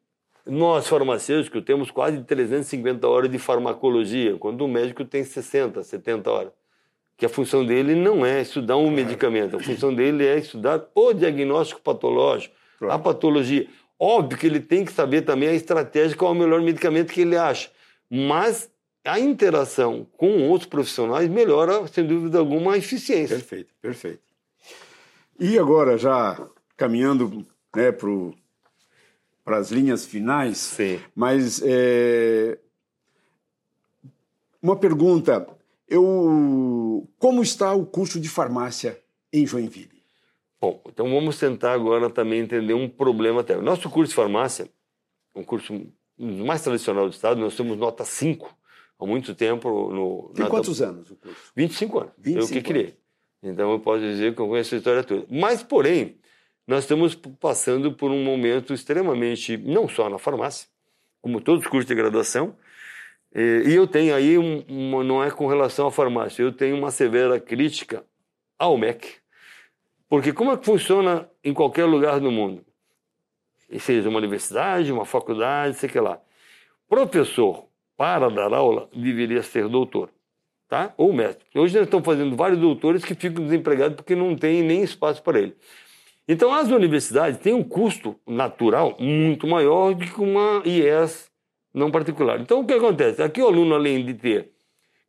nós 0.46 0.88
farmacêuticos 0.88 1.64
temos 1.64 1.90
quase 1.90 2.24
350 2.24 3.08
horas 3.08 3.30
de 3.32 3.40
farmacologia, 3.40 4.38
quando 4.38 4.62
o 4.62 4.68
médico 4.68 5.04
tem 5.04 5.24
60, 5.24 5.84
70 5.84 6.32
horas. 6.32 6.52
Que 7.18 7.26
a 7.26 7.30
função 7.30 7.66
dele 7.66 7.96
não 7.96 8.26
é 8.26 8.42
estudar 8.42 8.78
um 8.78 8.92
medicamento, 8.92 9.56
a 9.56 9.60
função 9.60 9.94
dele 9.94 10.26
é 10.26 10.38
estudar 10.38 10.86
o 10.94 11.14
diagnóstico 11.14 11.82
patológico, 11.82 12.54
a 12.90 13.00
patologia. 13.00 13.68
Óbvio 13.98 14.38
que 14.38 14.46
ele 14.46 14.60
tem 14.60 14.84
que 14.84 14.92
saber 14.92 15.22
também 15.22 15.50
a 15.50 15.54
estratégia, 15.54 16.16
qual 16.16 16.34
é 16.34 16.36
o 16.36 16.38
melhor 16.38 16.62
medicamento 16.62 17.12
que 17.14 17.22
ele 17.22 17.38
acha. 17.38 17.72
Mas 18.10 18.70
a 19.06 19.20
interação 19.20 20.08
com 20.18 20.50
outros 20.50 20.68
profissionais 20.68 21.30
melhora, 21.30 21.88
sem 21.88 22.06
dúvida 22.06 22.40
alguma, 22.40 22.74
a 22.74 22.78
eficiência. 22.78 23.38
Perfeito, 23.38 23.74
perfeito. 23.80 24.22
E 25.40 25.60
agora, 25.60 25.98
já 25.98 26.50
caminhando 26.76 27.46
né, 27.76 27.92
para 29.44 29.58
as 29.58 29.70
linhas 29.70 30.06
finais, 30.06 30.58
Sim. 30.58 31.00
mas 31.16 31.62
é, 31.64 32.58
uma 34.62 34.76
pergunta: 34.76 35.48
eu, 35.88 37.08
como 37.20 37.44
está 37.44 37.74
o 37.74 37.86
curso 37.86 38.20
de 38.20 38.28
farmácia 38.28 39.00
em 39.32 39.46
Joinville? 39.46 40.04
Bom, 40.60 40.82
então 40.88 41.08
vamos 41.12 41.38
tentar 41.38 41.74
agora 41.74 42.10
também 42.10 42.40
entender 42.40 42.74
um 42.74 42.90
problema 42.90 43.42
até. 43.42 43.56
O 43.56 43.62
nosso 43.62 43.88
curso 43.90 44.10
de 44.10 44.16
farmácia, 44.16 44.68
um 45.36 45.44
curso 45.44 45.86
mais 46.18 46.64
tradicional 46.64 47.08
do 47.08 47.14
Estado, 47.14 47.40
nós 47.40 47.56
temos 47.56 47.78
nota 47.78 48.04
5 48.04 48.65
há 49.00 49.06
muito 49.06 49.34
tempo. 49.36 49.70
No, 49.92 50.32
Tem 50.34 50.48
quantos 50.48 50.82
anos 50.82 51.12
o 51.12 51.16
curso? 51.16 51.52
25 51.56 52.00
anos. 52.00 52.14
25 52.18 52.44
eu 52.44 52.62
que 52.62 52.68
criei. 52.68 52.98
Então 53.42 53.72
eu 53.72 53.80
posso 53.80 54.02
dizer 54.02 54.34
que 54.34 54.42
eu 54.42 54.48
conheço 54.48 54.76
a 54.76 54.78
história 54.78 55.04
toda. 55.04 55.26
Mas, 55.30 55.62
porém, 55.62 56.18
nós 56.68 56.84
estamos 56.84 57.16
passando 57.40 57.92
por 57.92 58.10
um 58.10 58.24
momento 58.24 58.74
extremamente, 58.74 59.58
não 59.58 59.88
só 59.88 60.10
na 60.10 60.18
farmácia, 60.18 60.68
como 61.22 61.40
todos 61.40 61.64
os 61.64 61.70
cursos 61.70 61.88
de 61.88 61.94
graduação, 61.94 62.56
e 63.36 63.74
eu 63.74 63.86
tenho 63.86 64.16
aí, 64.16 64.38
uma, 64.38 65.04
não 65.04 65.24
é 65.24 65.30
com 65.30 65.46
relação 65.46 65.88
à 65.88 65.92
farmácia, 65.92 66.42
eu 66.42 66.54
tenho 66.54 66.78
uma 66.78 66.90
severa 66.90 67.40
crítica 67.40 68.04
ao 68.58 68.78
MEC, 68.78 69.16
porque 70.08 70.32
como 70.32 70.52
é 70.52 70.58
que 70.58 70.66
funciona 70.66 71.30
em 71.44 71.54
qualquer 71.54 71.86
lugar 71.86 72.20
do 72.20 72.32
mundo? 72.32 72.66
Seja 73.80 74.08
uma 74.08 74.20
universidade, 74.20 74.92
uma 74.92 75.06
faculdade, 75.06 75.76
sei 75.76 75.90
que 75.90 76.00
lá. 76.00 76.22
Professor 76.88 77.68
para 77.98 78.30
dar 78.30 78.54
aula, 78.54 78.90
deveria 78.94 79.42
ser 79.42 79.68
doutor, 79.68 80.10
tá? 80.68 80.94
ou 80.98 81.14
mestre. 81.14 81.46
Hoje 81.56 81.76
nós 81.76 81.86
estamos 81.86 82.06
fazendo 82.06 82.36
vários 82.36 82.60
doutores 82.60 83.04
que 83.04 83.16
ficam 83.16 83.44
desempregados 83.44 83.96
porque 83.96 84.16
não 84.16 84.36
tem 84.36 84.62
nem 84.64 84.84
espaço 84.84 85.22
para 85.24 85.40
ele. 85.40 85.56
Então, 86.28 86.52
as 86.52 86.70
universidades 86.70 87.40
têm 87.40 87.54
um 87.54 87.64
custo 87.64 88.20
natural 88.26 88.96
muito 89.00 89.46
maior 89.46 89.94
do 89.94 90.06
que 90.06 90.20
uma 90.20 90.64
IES 90.66 91.30
não 91.72 91.92
particular. 91.92 92.40
Então, 92.42 92.62
o 92.62 92.66
que 92.66 92.74
acontece? 92.74 93.22
Aqui 93.22 93.42
o 93.42 93.48
aluno, 93.48 93.76
além 93.76 94.04
de 94.04 94.16
ter 94.16 94.52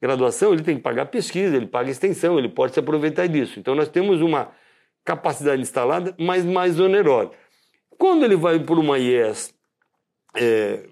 graduação, 0.00 0.52
ele 0.52 0.62
tem 0.62 0.76
que 0.76 0.82
pagar 0.82 1.06
pesquisa, 1.06 1.56
ele 1.56 1.66
paga 1.66 1.90
extensão, 1.90 2.38
ele 2.38 2.50
pode 2.50 2.74
se 2.74 2.80
aproveitar 2.80 3.26
disso. 3.26 3.58
Então, 3.58 3.74
nós 3.74 3.88
temos 3.88 4.20
uma 4.20 4.50
capacidade 5.02 5.62
instalada, 5.62 6.14
mas 6.18 6.44
mais 6.44 6.78
onerosa. 6.78 7.30
Quando 7.96 8.24
ele 8.24 8.36
vai 8.36 8.58
por 8.58 8.78
uma 8.78 8.98
IES 8.98 9.54
é, 10.36 10.86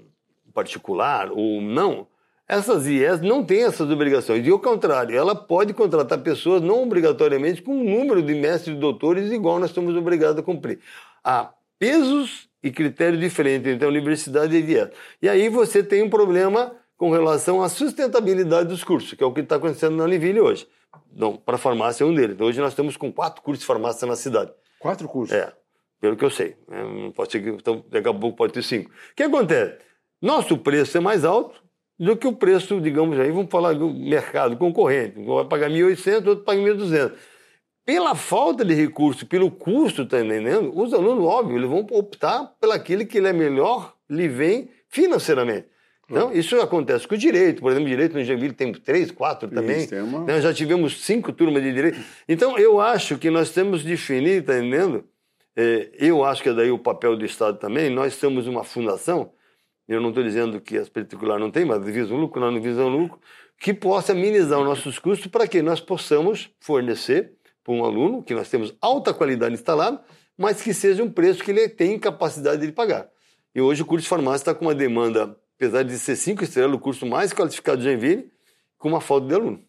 particular 0.55 1.31
ou 1.33 1.61
não, 1.61 2.07
essas 2.47 2.87
IES 2.87 3.21
não 3.21 3.45
têm 3.45 3.65
essas 3.65 3.91
obrigações. 3.91 4.47
E 4.47 4.51
ao 4.51 4.59
contrário, 4.59 5.17
ela 5.17 5.35
pode 5.35 5.73
contratar 5.73 6.19
pessoas 6.21 6.63
não 6.63 6.83
obrigatoriamente 6.83 7.63
com 7.63 7.73
um 7.75 7.85
número 7.85 8.23
de 8.23 8.35
mestres 8.35 8.77
e 8.77 8.79
doutores 8.79 9.33
igual 9.33 9.59
nós 9.59 9.71
estamos 9.71 9.97
obrigados 9.97 10.39
a 10.39 10.43
cumprir. 10.43 10.81
Há 11.23 11.53
pesos 11.79 12.49
e 12.63 12.71
critérios 12.71 13.21
diferentes 13.21 13.73
entre 13.73 13.85
a 13.85 13.89
universidade 13.89 14.57
e 14.57 14.79
a 14.79 14.85
IES. 14.85 14.91
E 15.23 15.29
aí 15.29 15.49
você 15.49 15.83
tem 15.83 16.03
um 16.03 16.11
problema 16.11 16.73
com 16.97 17.11
relação 17.11 17.63
à 17.63 17.69
sustentabilidade 17.69 18.69
dos 18.69 18.85
cursos, 18.85 19.15
que 19.15 19.23
é 19.23 19.27
o 19.27 19.33
que 19.33 19.41
está 19.41 19.57
acontecendo 19.57 19.97
na 19.97 20.05
Univille 20.05 20.41
hoje. 20.41 20.67
Então, 21.15 21.37
para 21.37 21.59
farmácia 21.59 22.05
é 22.05 22.07
um 22.07 22.15
deles. 22.15 22.35
Então, 22.35 22.47
hoje 22.47 22.61
nós 22.61 22.73
estamos 22.73 22.97
com 22.97 23.13
quatro 23.13 23.43
cursos 23.43 23.61
de 23.61 23.67
farmácia 23.67 24.07
na 24.07 24.17
cidade. 24.17 24.53
Quatro 24.79 25.09
cursos? 25.09 25.37
É, 25.37 25.53
pelo 26.01 26.17
que 26.17 26.25
eu 26.25 26.31
sei. 26.31 26.57
Não 26.69 27.11
pode 27.11 27.33
ser 27.33 27.41
que, 27.41 27.51
então, 27.51 27.85
daqui 27.89 28.09
a 28.09 28.15
pouco 28.15 28.37
pode 28.37 28.53
ter 28.53 28.63
cinco. 28.63 28.91
O 28.91 29.15
que 29.17 29.23
acontece? 29.23 29.79
Nosso 30.25 30.57
preço 30.57 30.97
é 30.97 31.01
mais 31.01 31.23
alto 31.23 31.63
do 31.99 32.17
que 32.17 32.27
o 32.27 32.33
preço, 32.33 32.81
digamos 32.81 33.21
aí, 33.21 33.31
vamos 33.31 33.51
falar 33.51 33.75
do 33.75 33.91
mercado 33.91 34.57
concorrente. 34.57 35.19
Um 35.19 35.35
vai 35.35 35.45
pagar 35.45 35.69
1.800, 35.69 36.27
outro 36.27 36.45
paga 36.45 36.63
1.200. 36.63 37.13
Pela 37.85 38.15
falta 38.15 38.65
de 38.65 38.73
recurso, 38.73 39.27
pelo 39.27 39.51
custo, 39.51 40.07
tá 40.07 40.19
entendendo? 40.19 40.73
Os 40.75 40.95
alunos, 40.95 41.23
óbvio, 41.27 41.59
eles 41.59 41.69
vão 41.69 41.87
optar 41.91 42.55
pelaquele 42.59 43.05
que 43.05 43.19
ele 43.19 43.29
é 43.29 43.35
melhor, 43.35 43.95
lhe 44.09 44.27
vem 44.27 44.71
financeiramente. 44.89 45.67
Então, 46.09 46.33
isso 46.33 46.59
acontece 46.59 47.07
com 47.07 47.15
o 47.15 47.19
direito. 47.19 47.61
Por 47.61 47.71
exemplo, 47.71 47.89
direito 47.91 48.15
no 48.15 48.25
Joinville 48.25 48.55
tem 48.55 48.73
três, 48.73 49.11
quatro 49.11 49.51
também. 49.51 49.85
Isso, 49.85 49.95
uma... 49.97 50.21
Nós 50.21 50.43
já 50.43 50.55
tivemos 50.55 51.05
cinco 51.05 51.35
turmas 51.35 51.63
de 51.63 51.71
direito. 51.71 51.99
Então, 52.27 52.57
eu 52.59 52.81
acho 52.81 53.19
que 53.19 53.31
nós 53.31 53.51
temos 53.51 53.83
de 53.83 53.89
definir, 53.89 54.43
tá 54.43 54.57
entendendo? 54.57 55.05
É, 55.55 55.91
eu 55.99 56.25
acho 56.25 56.43
que 56.43 56.49
é 56.49 56.55
daí 56.55 56.71
o 56.71 56.79
papel 56.79 57.15
do 57.15 57.27
Estado 57.27 57.59
também. 57.59 57.91
Nós 57.91 58.15
somos 58.15 58.47
uma 58.47 58.65
fundação 58.65 59.31
eu 59.87 60.01
não 60.01 60.09
estou 60.09 60.25
dizendo 60.25 60.61
que 60.61 60.79
as 60.79 60.89
particulares 60.89 61.43
não 61.43 61.51
têm, 61.51 61.65
mas 61.65 61.85
visam 61.85 62.17
lucro, 62.17 62.41
não 62.41 62.61
visam 62.61 62.89
lucro, 62.89 63.21
que 63.59 63.75
possa 63.75 64.15
minimizar 64.15 64.59
os 64.59 64.65
nossos 64.65 64.99
custos 64.99 65.27
para 65.27 65.47
que 65.47 65.63
nós 65.63 65.81
possamos 65.81 66.51
fornecer 66.59 67.33
para 67.63 67.75
um 67.75 67.85
aluno 67.85 68.23
que 68.23 68.35
nós 68.35 68.49
temos 68.49 68.75
alta 68.81 69.13
qualidade 69.13 69.55
instalada, 69.55 70.03
mas 70.37 70.63
que 70.63 70.73
seja 70.75 71.03
um 71.03 71.11
preço 71.11 71.43
que 71.43 71.51
ele 71.51 71.69
tem 71.69 71.99
capacidade 71.99 72.67
de 72.67 72.73
pagar. 72.73 73.09
E 73.55 73.61
hoje 73.61 73.83
o 73.83 73.87
curso 73.87 74.03
de 74.03 74.09
farmácia 74.09 74.43
está 74.43 74.55
com 74.55 74.65
uma 74.65 74.75
demanda, 74.75 75.37
apesar 75.57 75.83
de 75.83 75.99
ser 75.99 76.17
cinco 76.17 76.43
estrelas, 76.43 76.75
o 76.75 76.79
curso 76.79 77.07
mais 77.07 77.33
qualificado 77.33 77.79
de 77.79 77.85
Joinville, 77.85 78.31
com 78.79 78.89
uma 78.89 79.01
falta 79.01 79.29
de 79.29 79.35
aluno. 79.35 79.63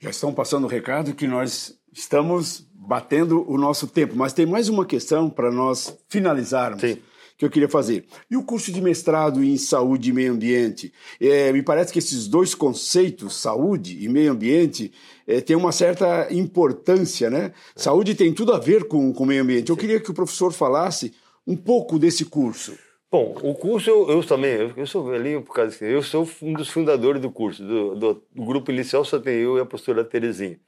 Já 0.00 0.10
estão 0.10 0.32
passando 0.32 0.64
o 0.64 0.68
recado 0.68 1.12
que 1.12 1.26
nós 1.26 1.76
estamos 1.92 2.66
batendo 2.72 3.44
o 3.50 3.58
nosso 3.58 3.86
tempo, 3.88 4.14
mas 4.16 4.32
tem 4.32 4.46
mais 4.46 4.68
uma 4.68 4.86
questão 4.86 5.28
para 5.28 5.50
nós 5.50 5.98
finalizarmos. 6.08 6.80
Sim 6.80 7.02
que 7.38 7.44
eu 7.44 7.50
queria 7.50 7.68
fazer. 7.68 8.04
E 8.28 8.36
o 8.36 8.42
curso 8.42 8.72
de 8.72 8.82
mestrado 8.82 9.42
em 9.42 9.56
saúde 9.56 10.10
e 10.10 10.12
meio 10.12 10.32
ambiente? 10.32 10.92
É, 11.20 11.52
me 11.52 11.62
parece 11.62 11.92
que 11.92 12.00
esses 12.00 12.26
dois 12.26 12.52
conceitos, 12.52 13.36
saúde 13.36 14.04
e 14.04 14.08
meio 14.08 14.32
ambiente, 14.32 14.92
é, 15.24 15.40
têm 15.40 15.54
uma 15.54 15.70
certa 15.70 16.26
importância, 16.32 17.30
né? 17.30 17.52
Saúde 17.76 18.16
tem 18.16 18.34
tudo 18.34 18.52
a 18.52 18.58
ver 18.58 18.88
com 18.88 19.10
o 19.10 19.26
meio 19.26 19.42
ambiente. 19.42 19.70
Eu 19.70 19.76
queria 19.76 20.00
que 20.00 20.10
o 20.10 20.14
professor 20.14 20.52
falasse 20.52 21.14
um 21.46 21.56
pouco 21.56 21.96
desse 21.96 22.24
curso. 22.24 22.76
Bom, 23.10 23.34
o 23.42 23.54
curso 23.54 23.88
eu, 23.88 24.10
eu 24.10 24.22
também, 24.22 24.52
eu, 24.52 24.72
eu, 24.76 24.86
sou 24.86 25.04
velhinho 25.04 25.40
por 25.40 25.54
causa 25.54 25.70
disso, 25.70 25.84
eu 25.84 26.02
sou 26.02 26.28
um 26.42 26.52
dos 26.52 26.68
fundadores 26.68 27.22
do 27.22 27.30
curso, 27.30 27.64
do, 27.64 27.94
do, 27.94 28.22
do 28.34 28.44
grupo 28.44 28.70
inicial 28.70 29.02
só 29.02 29.18
tem 29.18 29.34
eu 29.36 29.56
e 29.56 29.60
a 29.60 29.64
professora 29.64 30.04
Terezinha, 30.04 30.60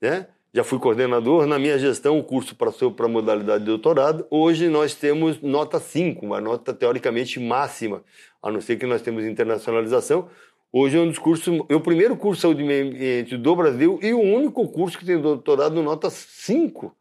né? 0.00 0.28
Já 0.52 0.64
fui 0.64 0.78
coordenador, 0.78 1.46
na 1.46 1.58
minha 1.58 1.78
gestão 1.78 2.18
o 2.18 2.24
curso 2.24 2.56
passou 2.56 2.90
para 2.90 3.06
a 3.06 3.08
modalidade 3.08 3.60
de 3.60 3.66
doutorado, 3.66 4.26
hoje 4.30 4.68
nós 4.68 4.94
temos 4.94 5.40
nota 5.40 5.78
5, 5.78 6.26
uma 6.26 6.40
nota 6.40 6.74
teoricamente 6.74 7.38
máxima, 7.38 8.02
a 8.42 8.50
não 8.50 8.60
ser 8.60 8.76
que 8.76 8.86
nós 8.86 9.00
temos 9.00 9.24
internacionalização, 9.24 10.28
Hoje 10.72 10.96
é 10.96 11.00
um 11.00 11.08
dos 11.08 11.18
cursos, 11.18 11.60
é 11.68 11.74
o 11.74 11.80
primeiro 11.80 12.16
curso 12.16 12.36
de 12.36 12.42
saúde 12.42 12.62
e 12.62 12.66
meio 12.66 12.86
ambiente 12.86 13.36
do 13.36 13.56
Brasil 13.56 13.98
e 14.00 14.12
o 14.12 14.20
único 14.20 14.68
curso 14.68 14.96
que 14.96 15.04
tem 15.04 15.20
doutorado 15.20 15.82
nota 15.82 16.08
5 16.08 16.96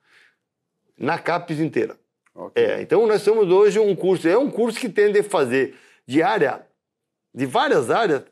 na 0.97 1.19
CAPES 1.19 1.59
inteira. 1.59 1.95
Okay. 2.33 2.63
É, 2.63 2.81
então 2.81 3.05
nós 3.05 3.23
temos 3.23 3.47
hoje 3.47 3.77
um 3.77 3.95
curso, 3.95 4.27
é 4.27 4.35
um 4.35 4.49
curso 4.49 4.79
que 4.79 4.89
tende 4.89 5.19
a 5.19 5.23
fazer 5.23 5.75
de 6.07 6.23
área, 6.23 6.65
de 7.33 7.45
várias 7.45 7.91
áreas, 7.91 8.23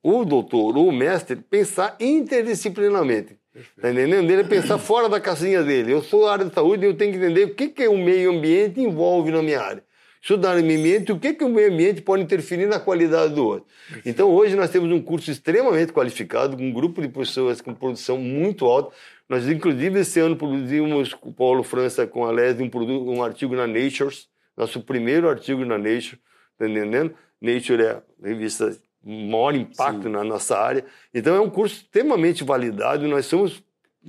o 0.00 0.24
doutor 0.24 0.76
ou 0.76 0.86
o 0.86 0.92
mestre 0.92 1.34
pensar 1.34 1.96
interdisciplinarmente. 1.98 3.36
Está 3.54 3.90
entendendo? 3.90 4.30
Ele 4.30 4.44
pensar 4.44 4.78
fora 4.78 5.08
da 5.08 5.20
casinha 5.20 5.62
dele. 5.62 5.92
Eu 5.92 6.02
sou 6.02 6.26
área 6.26 6.44
de 6.44 6.52
saúde 6.52 6.84
e 6.84 6.88
eu 6.88 6.94
tenho 6.94 7.12
que 7.12 7.18
entender 7.18 7.44
o 7.44 7.54
que, 7.54 7.68
que 7.68 7.86
o 7.86 7.96
meio 7.96 8.32
ambiente 8.32 8.80
envolve 8.80 9.30
na 9.30 9.42
minha 9.42 9.60
área. 9.60 9.84
Estudar 10.20 10.56
o 10.56 10.62
meio 10.62 10.80
ambiente, 10.80 11.12
o 11.12 11.18
que, 11.18 11.34
que 11.34 11.44
o 11.44 11.48
meio 11.48 11.72
ambiente 11.72 12.00
pode 12.00 12.22
interferir 12.22 12.66
na 12.66 12.80
qualidade 12.80 13.34
do 13.34 13.46
outro. 13.46 13.66
Então 14.04 14.30
hoje 14.30 14.56
nós 14.56 14.70
temos 14.70 14.90
um 14.90 15.00
curso 15.00 15.30
extremamente 15.30 15.92
qualificado, 15.92 16.56
com 16.56 16.64
um 16.64 16.72
grupo 16.72 17.00
de 17.02 17.08
pessoas 17.08 17.60
com 17.60 17.74
produção 17.74 18.18
muito 18.18 18.64
alta. 18.64 18.94
Nós, 19.28 19.48
inclusive, 19.48 20.00
esse 20.00 20.18
ano 20.20 20.34
produzimos 20.34 21.14
com 21.14 21.28
o 21.28 21.32
Paulo 21.32 21.62
França, 21.62 22.06
com 22.06 22.24
a 22.24 22.30
Leslie, 22.30 22.70
um, 22.74 23.16
um 23.16 23.22
artigo 23.22 23.54
na 23.54 23.66
Nature, 23.66 24.14
nosso 24.56 24.80
primeiro 24.80 25.28
artigo 25.28 25.64
na 25.64 25.78
Nature, 25.78 26.18
tá 26.58 26.68
entendendo? 26.68 27.14
Nature 27.40 27.82
é 27.82 27.90
a 27.90 28.02
revista 28.22 28.74
maior 29.04 29.54
impacto 29.54 30.04
Sim. 30.04 30.08
na 30.08 30.24
nossa 30.24 30.58
área. 30.58 30.84
Então 31.12 31.34
é 31.34 31.40
um 31.40 31.50
curso 31.50 31.76
extremamente 31.76 32.42
validado, 32.44 33.06
nós 33.06 33.26
somos 33.26 33.62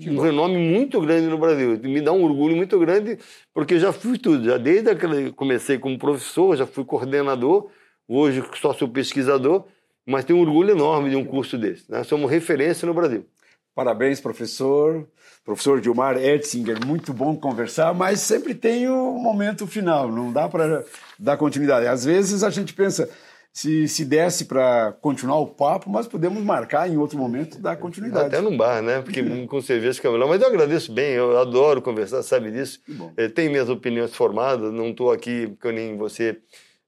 um 0.07 0.19
renome 0.19 0.57
muito 0.57 0.99
grande 0.99 1.27
no 1.27 1.37
Brasil. 1.37 1.79
Me 1.83 2.01
dá 2.01 2.11
um 2.11 2.23
orgulho 2.23 2.55
muito 2.55 2.77
grande, 2.79 3.17
porque 3.53 3.79
já 3.79 3.93
fui 3.93 4.17
tudo. 4.17 4.43
Já 4.43 4.57
desde 4.57 4.93
que 4.95 5.31
comecei 5.31 5.77
como 5.77 5.97
professor, 5.97 6.55
já 6.57 6.65
fui 6.65 6.83
coordenador, 6.83 7.69
hoje 8.07 8.43
só 8.59 8.73
sou 8.73 8.89
pesquisador, 8.89 9.65
mas 10.05 10.25
tenho 10.25 10.39
um 10.39 10.41
orgulho 10.41 10.71
enorme 10.71 11.09
de 11.09 11.15
um 11.15 11.23
curso 11.23 11.57
desse. 11.57 11.89
Nós 11.89 12.07
somos 12.07 12.29
referência 12.29 12.85
no 12.85 12.93
Brasil. 12.93 13.25
Parabéns, 13.73 14.19
professor. 14.19 15.07
Professor 15.45 15.79
Gilmar 15.79 16.17
Etzinger, 16.17 16.83
muito 16.83 17.13
bom 17.13 17.35
conversar, 17.35 17.93
mas 17.93 18.19
sempre 18.19 18.55
tem 18.55 18.87
o 18.89 19.11
um 19.11 19.21
momento 19.21 19.67
final, 19.67 20.11
não 20.11 20.33
dá 20.33 20.49
para 20.49 20.83
dar 21.19 21.37
continuidade. 21.37 21.85
Às 21.85 22.03
vezes 22.03 22.43
a 22.43 22.49
gente 22.49 22.73
pensa, 22.73 23.07
se, 23.55 23.87
se 23.87 24.03
desse 24.03 24.43
para 24.43 24.91
continuar 24.99 25.39
o 25.39 25.47
papo, 25.47 25.89
mas 25.89 26.05
podemos 26.05 26.43
marcar 26.43 26.89
em 26.89 26.97
outro 26.97 27.17
momento 27.17 27.57
dar 27.57 27.77
continuidade. 27.77 28.25
Até 28.25 28.41
num 28.41 28.57
bar, 28.57 28.81
né? 28.81 29.01
Porque 29.01 29.23
com 29.47 29.61
cerveja 29.61 29.93
fica 29.93 30.11
melhor. 30.11 30.27
Mas 30.27 30.41
eu 30.41 30.47
agradeço 30.49 30.91
bem, 30.91 31.13
eu 31.13 31.39
adoro 31.39 31.81
conversar, 31.81 32.21
sabe 32.21 32.51
disso. 32.51 32.81
É, 33.15 33.29
tenho 33.29 33.49
minhas 33.49 33.69
opiniões 33.69 34.13
formadas, 34.13 34.73
não 34.73 34.89
estou 34.89 35.09
aqui, 35.09 35.47
porque 35.47 35.71
nem 35.71 35.95
você. 35.95 36.37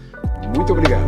Muito 0.57 0.73
obrigado. 0.73 1.07